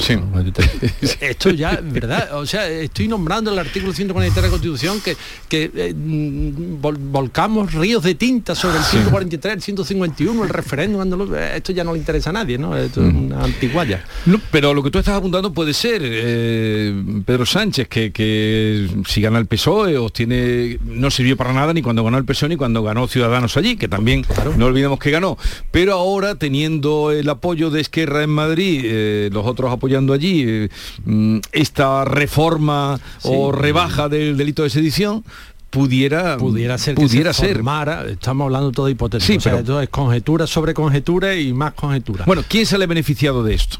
[1.21, 2.35] Esto ya, ¿verdad?
[2.37, 5.15] O sea, estoy nombrando el artículo 143 de la Constitución que,
[5.47, 11.01] que eh, mm, vol- volcamos ríos de tinta sobre el 143, el 151, el referéndum
[11.01, 11.29] andaluz.
[11.35, 12.75] Eh, Esto ya no le interesa a nadie, ¿no?
[12.77, 14.03] Esto es una antiguaya.
[14.25, 19.21] No, pero lo que tú estás apuntando puede ser eh, Pedro Sánchez, que, que si
[19.21, 22.83] gana el PSOE obtiene, no sirvió para nada ni cuando ganó el PSOE ni cuando
[22.83, 24.25] ganó Ciudadanos allí, que también
[24.57, 25.37] no olvidemos que ganó.
[25.71, 30.69] Pero ahora teniendo el apoyo de Esquerra en Madrid, eh, los otros apoyando allí, eh,
[31.05, 35.23] mm, esta reforma o rebaja del delito de sedición,
[35.69, 37.53] pudiera pudiera ser que pudiera se ser.
[37.55, 41.73] formara, estamos hablando todo hipotético Sí, o sea, pero- es conjetura sobre conjetura y más
[41.73, 42.25] conjetura.
[42.25, 43.77] Bueno quién sale beneficiado de esto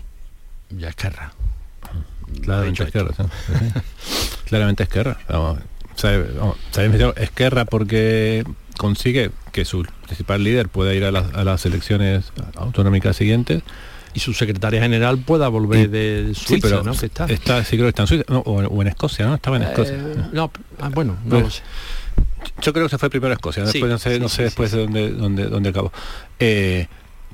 [0.77, 1.33] ya Esquerra.
[2.43, 3.81] Claramente Esquerra, sí, sí.
[4.45, 5.17] Claramente Esquerra.
[5.27, 5.59] Vamos,
[5.95, 8.45] sabe- vamos, sabe- Esquerra porque
[8.77, 13.63] consigue que su principal líder pueda ir a las, a las elecciones autonómicas siguientes
[14.13, 16.93] y su secretaria general pueda volver de Suiza, sí, pero ¿no?
[16.95, 17.27] Que está.
[17.27, 19.35] sí creo que está en Suiza, no, o, o en Escocia, ¿no?
[19.35, 19.95] Estaba en Escocia.
[19.95, 21.61] Eh, no, ah, bueno, no Pues, lo sé.
[22.61, 24.43] Yo creo que se fue primero a Escocia, Sí, después no sé, sí, no sé
[24.43, 25.91] después de dónde, dónde, dónde acabó.
[26.39, 26.87] Eh,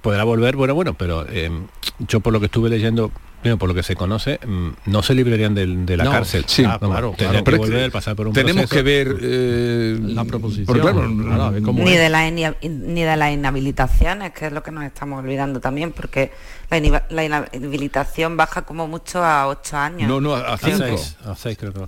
[0.07, 1.51] podrá volver, bueno, bueno, pero eh,
[1.99, 5.13] yo por lo que estuve leyendo, primero por lo que se conoce, mm, no se
[5.13, 6.45] librarían de, la No, cárcel.
[6.47, 7.43] sí, Ah, claro, claro.
[7.43, 8.75] que volver, pasar por un tenemos proceso.
[8.75, 10.79] que ver eh, la proposición.
[10.79, 11.99] claro, ver cómo ni es.
[11.99, 15.91] de las inia- ni de las inhabilitaciones, que es lo que nos estamos olvidando también,
[15.91, 16.31] porque
[16.69, 20.07] la, la inhabilitación baja como mucho a ocho años.
[20.07, 20.77] No, no, a, a A cinco.
[20.77, 21.81] seis, a seis creo que.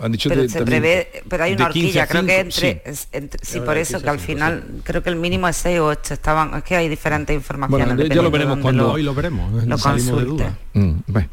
[0.00, 2.32] Han dicho pero de- se también prevé, pero hay una 15 a horquilla, creo que
[2.32, 2.40] 5,
[2.80, 3.06] entre, sí.
[3.12, 5.78] entre- sí, por eso 15 que al 5, final creo que el mínimo es 6
[5.80, 7.94] o 8, estaban, es que hay diferentes informaciones.
[7.96, 10.44] Bueno, ya lo veremos cuando- lo- Hoy lo veremos, lo salimos de consulte.
[10.44, 10.58] duda.
[10.74, 11.28] Mm, bueno,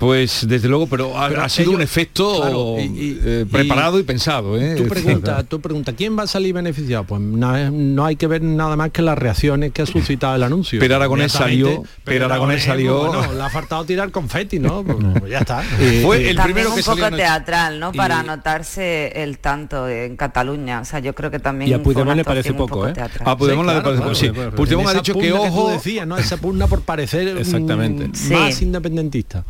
[0.00, 3.46] pues desde luego, pero ha, Pero ha sido ellos- un efecto claro, y- y- eh,
[3.48, 4.58] preparado y pensado.
[4.58, 4.74] ¿eh?
[4.74, 7.04] Tú preguntas, tú preguntas, ¿quién va a salir beneficiado?
[7.04, 10.80] Pues no hay que ver nada más que las reacciones que ha suscitado el anuncio.
[10.80, 14.82] Pero Aragonés salió, pero Aragonés salió- Bueno, le ha faltado tirar confeti, ¿no?
[14.82, 15.62] Pues, pues ya está.
[15.80, 17.22] Eh, fue el También primero un que poco salió anoche.
[17.22, 17.92] teatral, ¿no?
[17.92, 20.80] Para Y- anotarse el tanto en Cataluña.
[20.80, 22.92] O sea, yo creo que también Y a Puigdemont le parece un poco, poco ¿eh?
[22.94, 23.28] teatral.
[23.28, 24.30] A Puigdemont le parece poco, sí.
[24.30, 24.52] claro.
[24.54, 26.16] Puigdemont ha dicho que ojo, decías, ¿no?
[26.16, 28.08] Esa pugna por parecer Exactamente.
[28.34, 29.44] más independentista.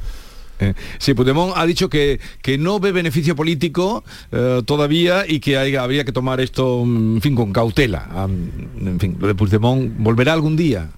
[0.60, 5.56] Eh, sí, Puigdemont ha dicho que, que no ve beneficio político eh, todavía y que
[5.58, 8.08] hay- habría que tomar esto, mm, en fin, con cautela.
[8.14, 8.50] Am,
[8.80, 10.90] en fin, lo de Puigdemont volverá algún día.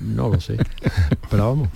[0.00, 0.56] No lo sé.
[1.30, 1.68] Pero vamos.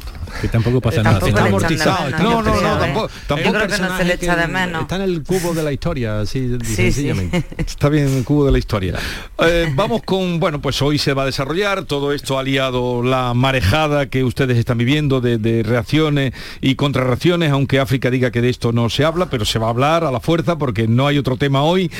[0.44, 1.18] Que tampoco pasa nada.
[1.20, 2.04] tampoco Está amortizado.
[2.04, 4.14] menos, No, no, no, tampoco- Es tampoco un Yo creo que no se personaje le
[4.14, 4.82] echa de que menos.
[4.82, 6.74] Está en el cubo de la historia, así Sí, sí.
[6.74, 7.44] sencillamente.
[7.56, 8.94] Está bien el cubo de la historia.
[9.46, 13.34] Eh, vamos con, bueno, pues hoy se va a desarrollar, todo esto ha liado la
[13.34, 18.48] marejada que ustedes están viviendo de, de reacciones y contrarreacciones, aunque África diga que de
[18.50, 21.18] esto no se habla, pero se va a hablar a la fuerza porque no hay
[21.18, 21.90] otro tema hoy.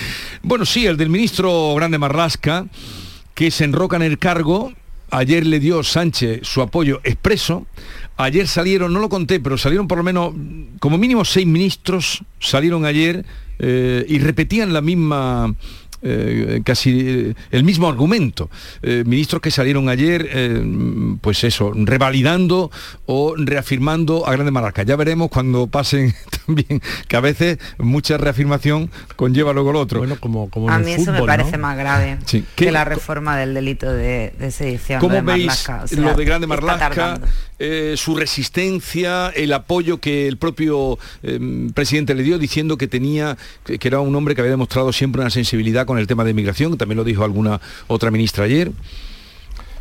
[0.42, 2.66] Bueno, sí, el del ministro Grande Marlasca,
[3.34, 4.72] que se enroca en el cargo,
[5.10, 7.66] ayer le dio Sánchez su apoyo expreso,
[8.16, 10.32] ayer salieron, no lo conté, pero salieron por lo menos,
[10.80, 13.24] como mínimo seis ministros, salieron ayer
[13.58, 15.54] eh, y repetían la misma
[16.06, 18.50] eh, casi eh, el mismo argumento.
[18.82, 20.62] Eh, ministros que salieron ayer, eh,
[21.22, 22.70] pues eso, revalidando
[23.06, 24.82] o reafirmando a Grande Marlasca.
[24.82, 26.14] Ya veremos cuando pasen
[26.46, 30.00] también, que a veces mucha reafirmación conlleva luego lo otro.
[30.00, 31.58] Bueno, como, como A el mí eso me fútbol, parece ¿no?
[31.62, 32.44] más grave Sí.
[32.54, 35.00] ¿Qué- que la reforma del delito de, de sedición.
[35.00, 35.84] ¿Cómo de veis Marlaska.
[35.84, 36.46] O sea, lo de Grande.
[37.58, 43.36] Eh, su resistencia, el apoyo que el propio eh, presidente le dio diciendo que tenía,
[43.64, 46.30] que, que era un hombre que había demostrado siempre una sensibilidad con el tema de
[46.30, 48.72] inmigración, que también lo dijo alguna otra ministra ayer?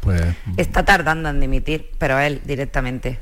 [0.02, 0.22] Pues
[0.58, 3.20] Está tardando en dimitir, pero él directamente.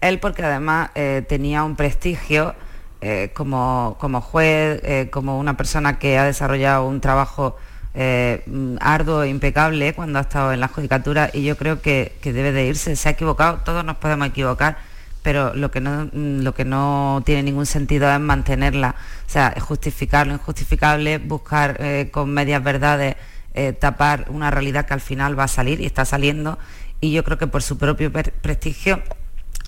[0.00, 2.54] Él porque además eh, tenía un prestigio
[3.00, 7.56] eh, como, como juez, eh, como una persona que ha desarrollado un trabajo
[7.94, 8.44] eh,
[8.80, 12.52] arduo e impecable cuando ha estado en la judicatura y yo creo que, que debe
[12.52, 12.96] de irse.
[12.96, 14.78] Se ha equivocado, todos nos podemos equivocar,
[15.22, 18.94] pero lo que no, lo que no tiene ningún sentido es mantenerla.
[19.26, 23.16] O sea, justificar lo injustificable, buscar eh, con medias verdades
[23.54, 26.58] eh, tapar una realidad que al final va a salir y está saliendo
[27.02, 29.02] y yo creo que por su propio prestigio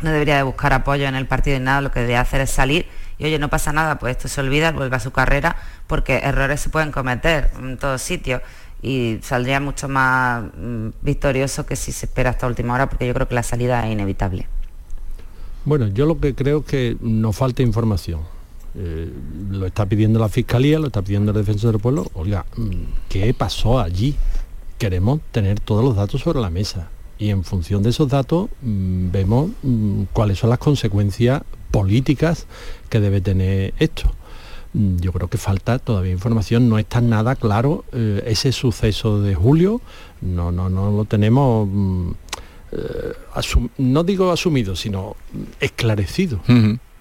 [0.01, 2.51] no debería de buscar apoyo en el partido ni nada, lo que debería hacer es
[2.51, 2.87] salir
[3.19, 5.57] y oye, no pasa nada, pues esto se olvida, vuelve a su carrera
[5.87, 8.43] porque errores se pueden cometer en todos sitios
[8.83, 13.15] y saldría mucho más mm, victorioso que si se espera hasta última hora porque yo
[13.15, 14.47] creo que la salida es inevitable.
[15.65, 18.21] Bueno, yo lo que creo es que nos falta información.
[18.75, 19.11] Eh,
[19.51, 22.11] lo está pidiendo la Fiscalía, lo está pidiendo el Defensor del Pueblo.
[22.15, 22.71] Oiga, mm,
[23.09, 24.17] ¿qué pasó allí?
[24.79, 29.11] Queremos tener todos los datos sobre la mesa y en función de esos datos mm,
[29.11, 29.51] vemos
[30.13, 31.43] cuáles son las consecuencias
[31.75, 32.47] políticas
[32.89, 34.05] que debe tener esto.
[34.75, 39.35] Mm, Yo creo que falta todavía información, no está nada claro eh, ese suceso de
[39.35, 39.81] julio,
[40.21, 42.11] no, no, no lo tenemos, mm,
[42.73, 43.13] eh,
[43.79, 46.41] no digo asumido, sino mm, esclarecido.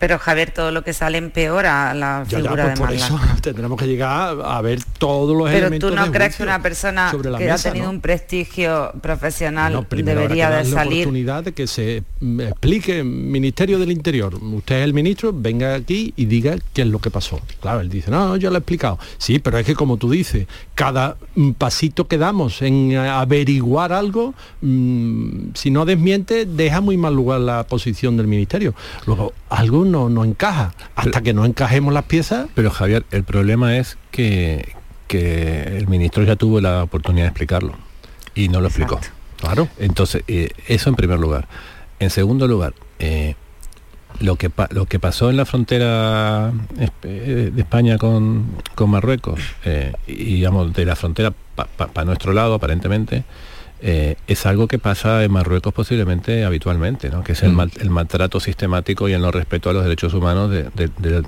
[0.03, 3.19] Pero Javier, todo lo que sale empeora la Ya, ya, figura pues de por eso
[3.41, 6.61] tendremos que llegar a ver todos los Pero elementos tú no de crees que una
[6.61, 7.91] persona que mesa, ha tenido ¿no?
[7.91, 11.03] un prestigio profesional No, debería de darle la salir.
[11.03, 14.35] oportunidad de que se mm, explique Ministerio del Interior.
[14.35, 17.39] Usted es el ministro, venga aquí y diga qué es lo que pasó.
[17.61, 18.99] Claro, él dice, no, yo lo he explicado.
[19.17, 23.93] Sí, pero es que como tú dices, cada mm, pasito que damos en eh, averiguar
[23.93, 28.75] algo, mm, si no desmiente, deja muy mal lugar la posición del ministerio.
[29.05, 30.73] Luego, algo no, no encaja.
[30.95, 34.73] Hasta que no encajemos las piezas, Pero Javier, el problema es que,
[35.07, 37.73] que el ministro ya tuvo la oportunidad de explicarlo
[38.35, 38.99] y no lo explicó.
[39.39, 39.69] Claro.
[39.77, 41.47] Entonces, eh, eso en primer lugar.
[41.99, 43.35] En segundo lugar, eh,
[44.19, 46.51] lo que, lo que pasó en la frontera
[47.01, 51.33] de España con, Marruecos, eh, y digamos, de la frontera
[51.77, 53.23] para nuestro lado, aparentemente,
[53.85, 57.21] eh, es algo que pasa en Marruecos posiblemente habitualmente, ¿no?
[57.21, 57.89] que es el, mm.
[57.89, 60.69] maltrato sistemático y el no respeto a los derechos humanos de,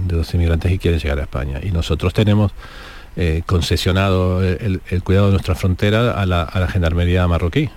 [0.08, 1.60] los inmigrantes que quieren llegar a España.
[1.62, 2.54] Y nosotros tenemos
[3.18, 7.70] eh, concesionado el, cuidado de nuestra frontera a la, gendarmería marroquí.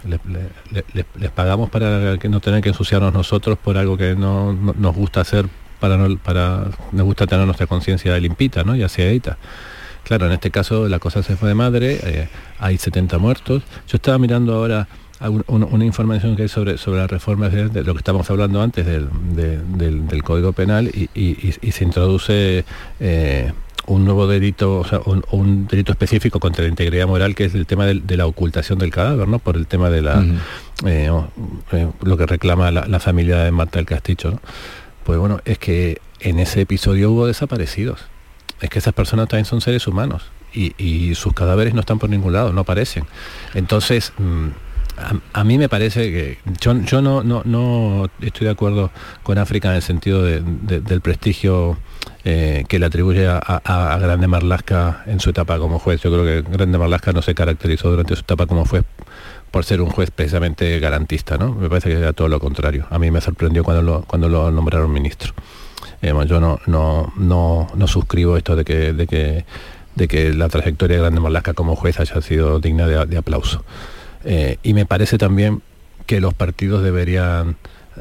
[1.18, 5.22] les pagamos para que no tengan que ensuciarnos nosotros por algo que no, nos gusta
[5.22, 5.46] hacer,
[5.80, 8.76] para, para nos gusta tener nuestra conciencia limpita ¿no?
[8.76, 9.38] y edita.
[10.08, 12.28] Claro, en este caso la cosa se fue de madre, eh,
[12.58, 13.62] hay 70 muertos.
[13.86, 14.88] Yo estaba mirando ahora
[15.48, 19.08] una, información que hay sobre, sobre las reformas de, lo que estábamos hablando antes del,
[19.76, 22.64] del, Código Penal y, se introduce
[23.00, 23.52] eh,
[23.86, 27.66] un nuevo delito, o sea, un, delito específico contra la integridad moral, que es el
[27.66, 29.40] tema de, la ocultación del cadáver, ¿no?
[29.40, 30.24] Por el tema de la
[30.86, 31.10] eh,
[31.72, 34.40] eh, lo que reclama la, familia de Marta del Castillo,
[35.04, 38.06] Pues bueno, es que en ese episodio hubo desaparecidos.
[38.60, 42.32] Es que esas personas también son seres humanos y, sus cadáveres no están por ningún
[42.32, 43.04] lado, no aparecen.
[43.54, 44.48] Entonces, mm,
[45.32, 48.90] a, mí me parece que yo, no, estoy de acuerdo
[49.22, 51.78] con África en el sentido del prestigio
[52.24, 56.00] eh, que le atribuye a, Grande Marlasca en su etapa como juez.
[56.02, 58.84] Yo creo que Grande Marlasca no se caracterizó durante su etapa como juez
[59.50, 61.54] por ser un juez precisamente garantista, ¿no?
[61.54, 62.86] Me parece que era todo lo contrario.
[62.90, 65.32] A mí me sorprendió cuando lo nombraron ministro.
[66.02, 69.44] Eh, yo no, no, no, suscribo esto de que, de que,
[69.94, 73.64] de que la trayectoria de Grande Marlasca como juez haya sido digna de, aplauso.
[74.24, 75.62] Eh, y me parece también
[76.06, 77.56] que los partidos deberían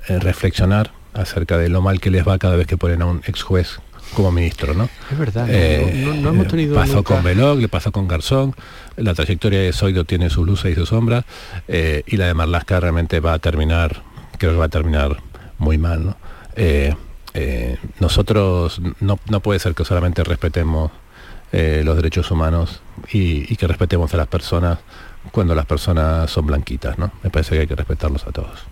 [0.07, 3.41] reflexionar acerca de lo mal que les va cada vez que ponen a un ex
[3.41, 3.79] juez
[4.13, 4.89] como ministro, ¿no?
[5.11, 8.55] Es verdad, no, hemos tenido Pasó con Belog, le pasó con Garzón,
[8.95, 11.25] la trayectoria de Zoido tiene sus luces y sus sombras,
[11.67, 14.03] eh, y la de Marlasca realmente va a terminar,
[14.37, 15.17] creo que va a terminar
[15.57, 16.17] muy mal, ¿no?
[16.55, 16.95] Eh,
[17.38, 20.91] eh, nosotros no, puede ser que solamente respetemos
[21.51, 24.79] los derechos humanos y, y que respetemos a las personas
[25.31, 27.11] cuando las personas son blanquitas, ¿no?
[27.23, 28.65] Me parece que hay que respetarlos a todos.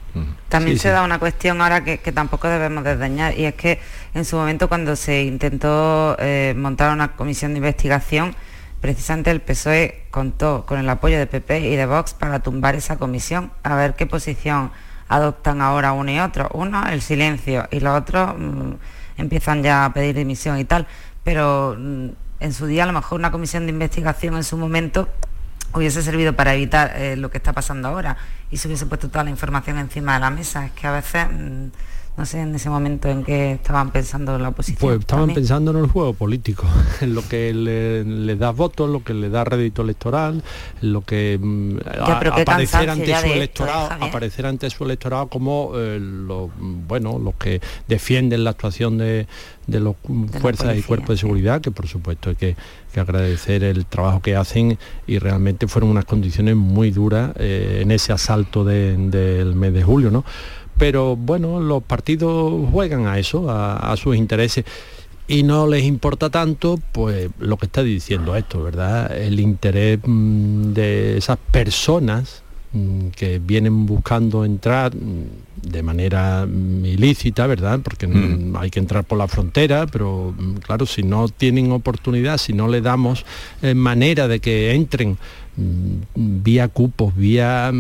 [0.50, 3.80] También se da una cuestión ahora que, tampoco debemos desdeñar y es que
[4.14, 8.36] en su momento cuando se intentó eh, montar una comisión de investigación,
[8.80, 12.98] precisamente el PSOE contó con el apoyo de PP y de Vox para tumbar esa
[12.98, 14.72] comisión, a ver qué posición
[15.08, 16.50] adoptan ahora uno y otro.
[16.54, 18.72] Uno, el silencio y los otros mm,
[19.18, 20.88] empiezan ya a pedir dimisión y tal,
[21.24, 25.10] pero mm, en su día a lo mejor una comisión de investigación en su momento
[25.74, 28.18] hubiese servido para evitar eh, lo que está pasando ahora
[28.50, 30.66] y se hubiese puesto toda la información encima de la mesa.
[30.66, 31.68] Es que a veces, mm,
[32.18, 34.80] no sé, en ese momento en que estaban pensando la oposición.
[34.80, 36.66] Pues estaban pensando en el juego político,
[37.02, 40.44] en lo que le, da votos, lo que le da rédito electoral,
[40.82, 47.20] lo que mm, aparecer ante su electorado, aparecer ante su electorado como eh, lo, bueno,
[47.20, 49.28] los que defienden la actuación de
[49.68, 49.96] de los
[50.40, 52.56] fuerzas y cuerpos de seguridad, que por supuesto hay que,
[52.96, 58.14] agradecer el trabajo que hacen y realmente fueron unas condiciones muy duras eh, en ese
[58.14, 60.24] asalto del mes de julio, ¿no?
[60.78, 64.66] Pero bueno, los partidos juegan a eso, a, sus intereses
[65.28, 69.16] y no les importa tanto pues lo que está diciendo esto, ¿verdad?
[69.18, 77.48] El interés mm, de esas personas mm, que vienen buscando entrar mm, de manera ilícita,
[77.48, 77.80] ¿verdad?
[77.84, 78.56] Porque mm.
[78.58, 82.82] hay que entrar por la frontera, pero claro, si no tienen oportunidad, si no le
[82.82, 83.26] damos
[83.62, 85.18] eh, manera de que entren
[85.58, 87.72] vía cupos, vía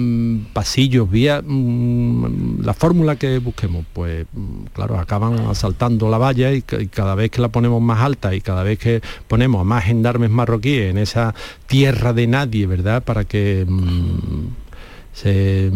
[0.53, 4.26] pasillos, vía la fórmula que busquemos, pues
[4.73, 8.63] claro, acaban asaltando la valla y, cada vez que la ponemos más alta y cada
[8.63, 11.36] vez que ponemos a más gendarmes marroquíes en esa
[11.67, 13.03] tierra de nadie, ¿verdad?
[13.03, 13.65] Para que
[15.13, 15.71] se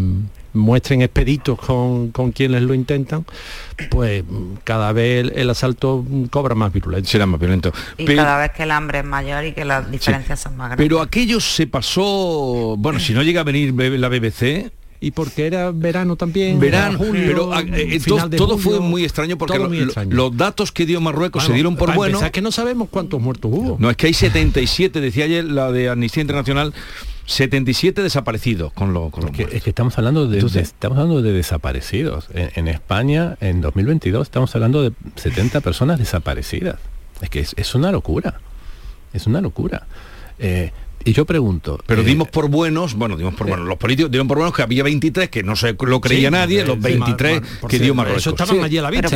[0.60, 3.26] muestren expeditos con, quienes lo intentan,
[3.90, 4.24] pues
[4.64, 7.12] cada vez el, asalto cobra más virulencia.
[7.12, 7.74] Será más violento.
[7.98, 10.86] Y cada vez que el hambre es mayor y que las diferencias son más grandes.
[10.86, 15.72] Pero aquello se pasó, bueno, si no llega a venir la BBC, y porque era
[15.72, 16.60] verano también.
[16.60, 18.00] Verano, pero ah, eh,
[18.36, 19.58] todo, fue muy extraño porque
[20.10, 22.22] los datos que dio Marruecos se dieron por buenos.
[22.32, 23.78] que no sabemos cuántos muertos hubo.
[23.80, 26.74] No, es que hay 77, decía ayer la de Amnistía Internacional,
[27.30, 32.28] 77 desaparecidos con lo, con es, que, estamos hablando de, estamos hablando de desaparecidos.
[32.34, 36.78] En, España, en 2022, estamos hablando de 70 personas desaparecidas.
[37.22, 38.40] Es que es, una locura.
[39.14, 39.86] Es una locura.
[40.40, 40.72] Eh,
[41.06, 41.80] y yo pregunto.
[41.86, 44.64] Pero eh, dimos por buenos, bueno, dimos por buenos, los políticos dieron por buenos que
[44.64, 48.24] había 23 que no se lo creía nadie, los 23 que dio Marruecos.
[48.24, 49.08] Eso estaban allí a la vista.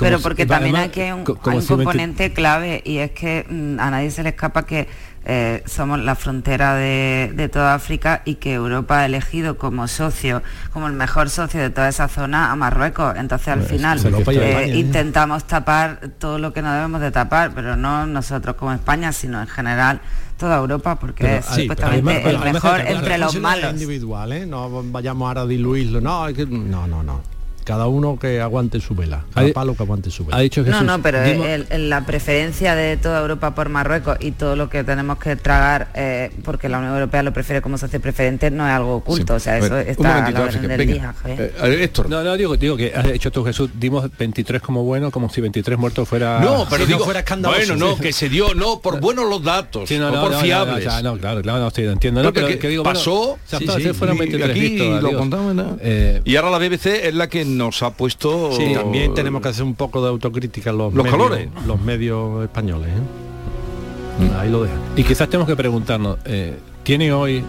[0.00, 4.10] Pero, porque también hay que un, un componente clave y es que mm, a nadie
[4.10, 4.88] se le escapa que
[5.24, 10.42] eh, somos la frontera de, de, toda África y que Europa ha elegido como socio,
[10.72, 13.14] como el mejor socio de toda esa zona a Marruecos.
[13.16, 18.06] Entonces al final eh, intentamos tapar todo lo que no debemos de tapar, pero no
[18.06, 20.00] nosotros como España, sino en general
[20.36, 23.72] toda Europa porque es supuestamente el mejor entre los malos.
[23.72, 24.46] Individual, ¿eh?
[24.46, 27.31] No vayamos ahora a diluirlo, no, no, no, no
[27.64, 30.36] cada uno que aguante su vela, cada palo que aguante su vela.
[30.36, 31.18] Ha dicho no, no, pero
[31.78, 36.30] la preferencia de toda Europa por Marruecos y todo lo que tenemos que tragar, eh,
[36.44, 39.58] porque la Unión Europea lo prefiere como socio preferente, no es algo oculto, o sea,
[39.58, 41.14] eso está a la orden del día.
[41.26, 45.28] Eh, no, no, digo, digo que has hecho tú, Jesús, dimos 23 como bueno, como
[45.28, 46.40] si 23 muertos fuera...
[46.40, 47.60] No, pero digo, fuera escandaloso.
[47.60, 50.84] Bueno, no, que se dio, no, por buenos los datos, no, no, por fiables.
[51.02, 52.22] No, claro, claro, no, estoy entiendo.
[52.22, 56.50] No, pero que, digo, pasó, sí, sí, fueron 23 aquí lo contamos, eh, y ahora
[56.50, 60.02] la BBC es la que nos ha puesto Sí, también tenemos que hacer un poco
[60.02, 62.88] de autocrítica los, los medios, los medios españoles.
[62.90, 64.24] ¿eh?
[64.24, 64.36] Mm.
[64.38, 64.78] Ahí lo dejan.
[64.96, 67.44] Y quizás tenemos que preguntarnos, eh, ¿tiene hoy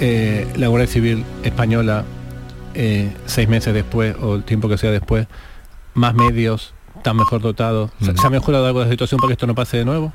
[0.00, 2.04] eh, la Guardia Civil española,
[3.26, 5.26] seis meses después o el tiempo que sea después,
[5.94, 7.90] más medios, tan mejor dotados?
[8.00, 10.12] ¿Se ha mejorado algo la situación para que esto no pase de nuevo?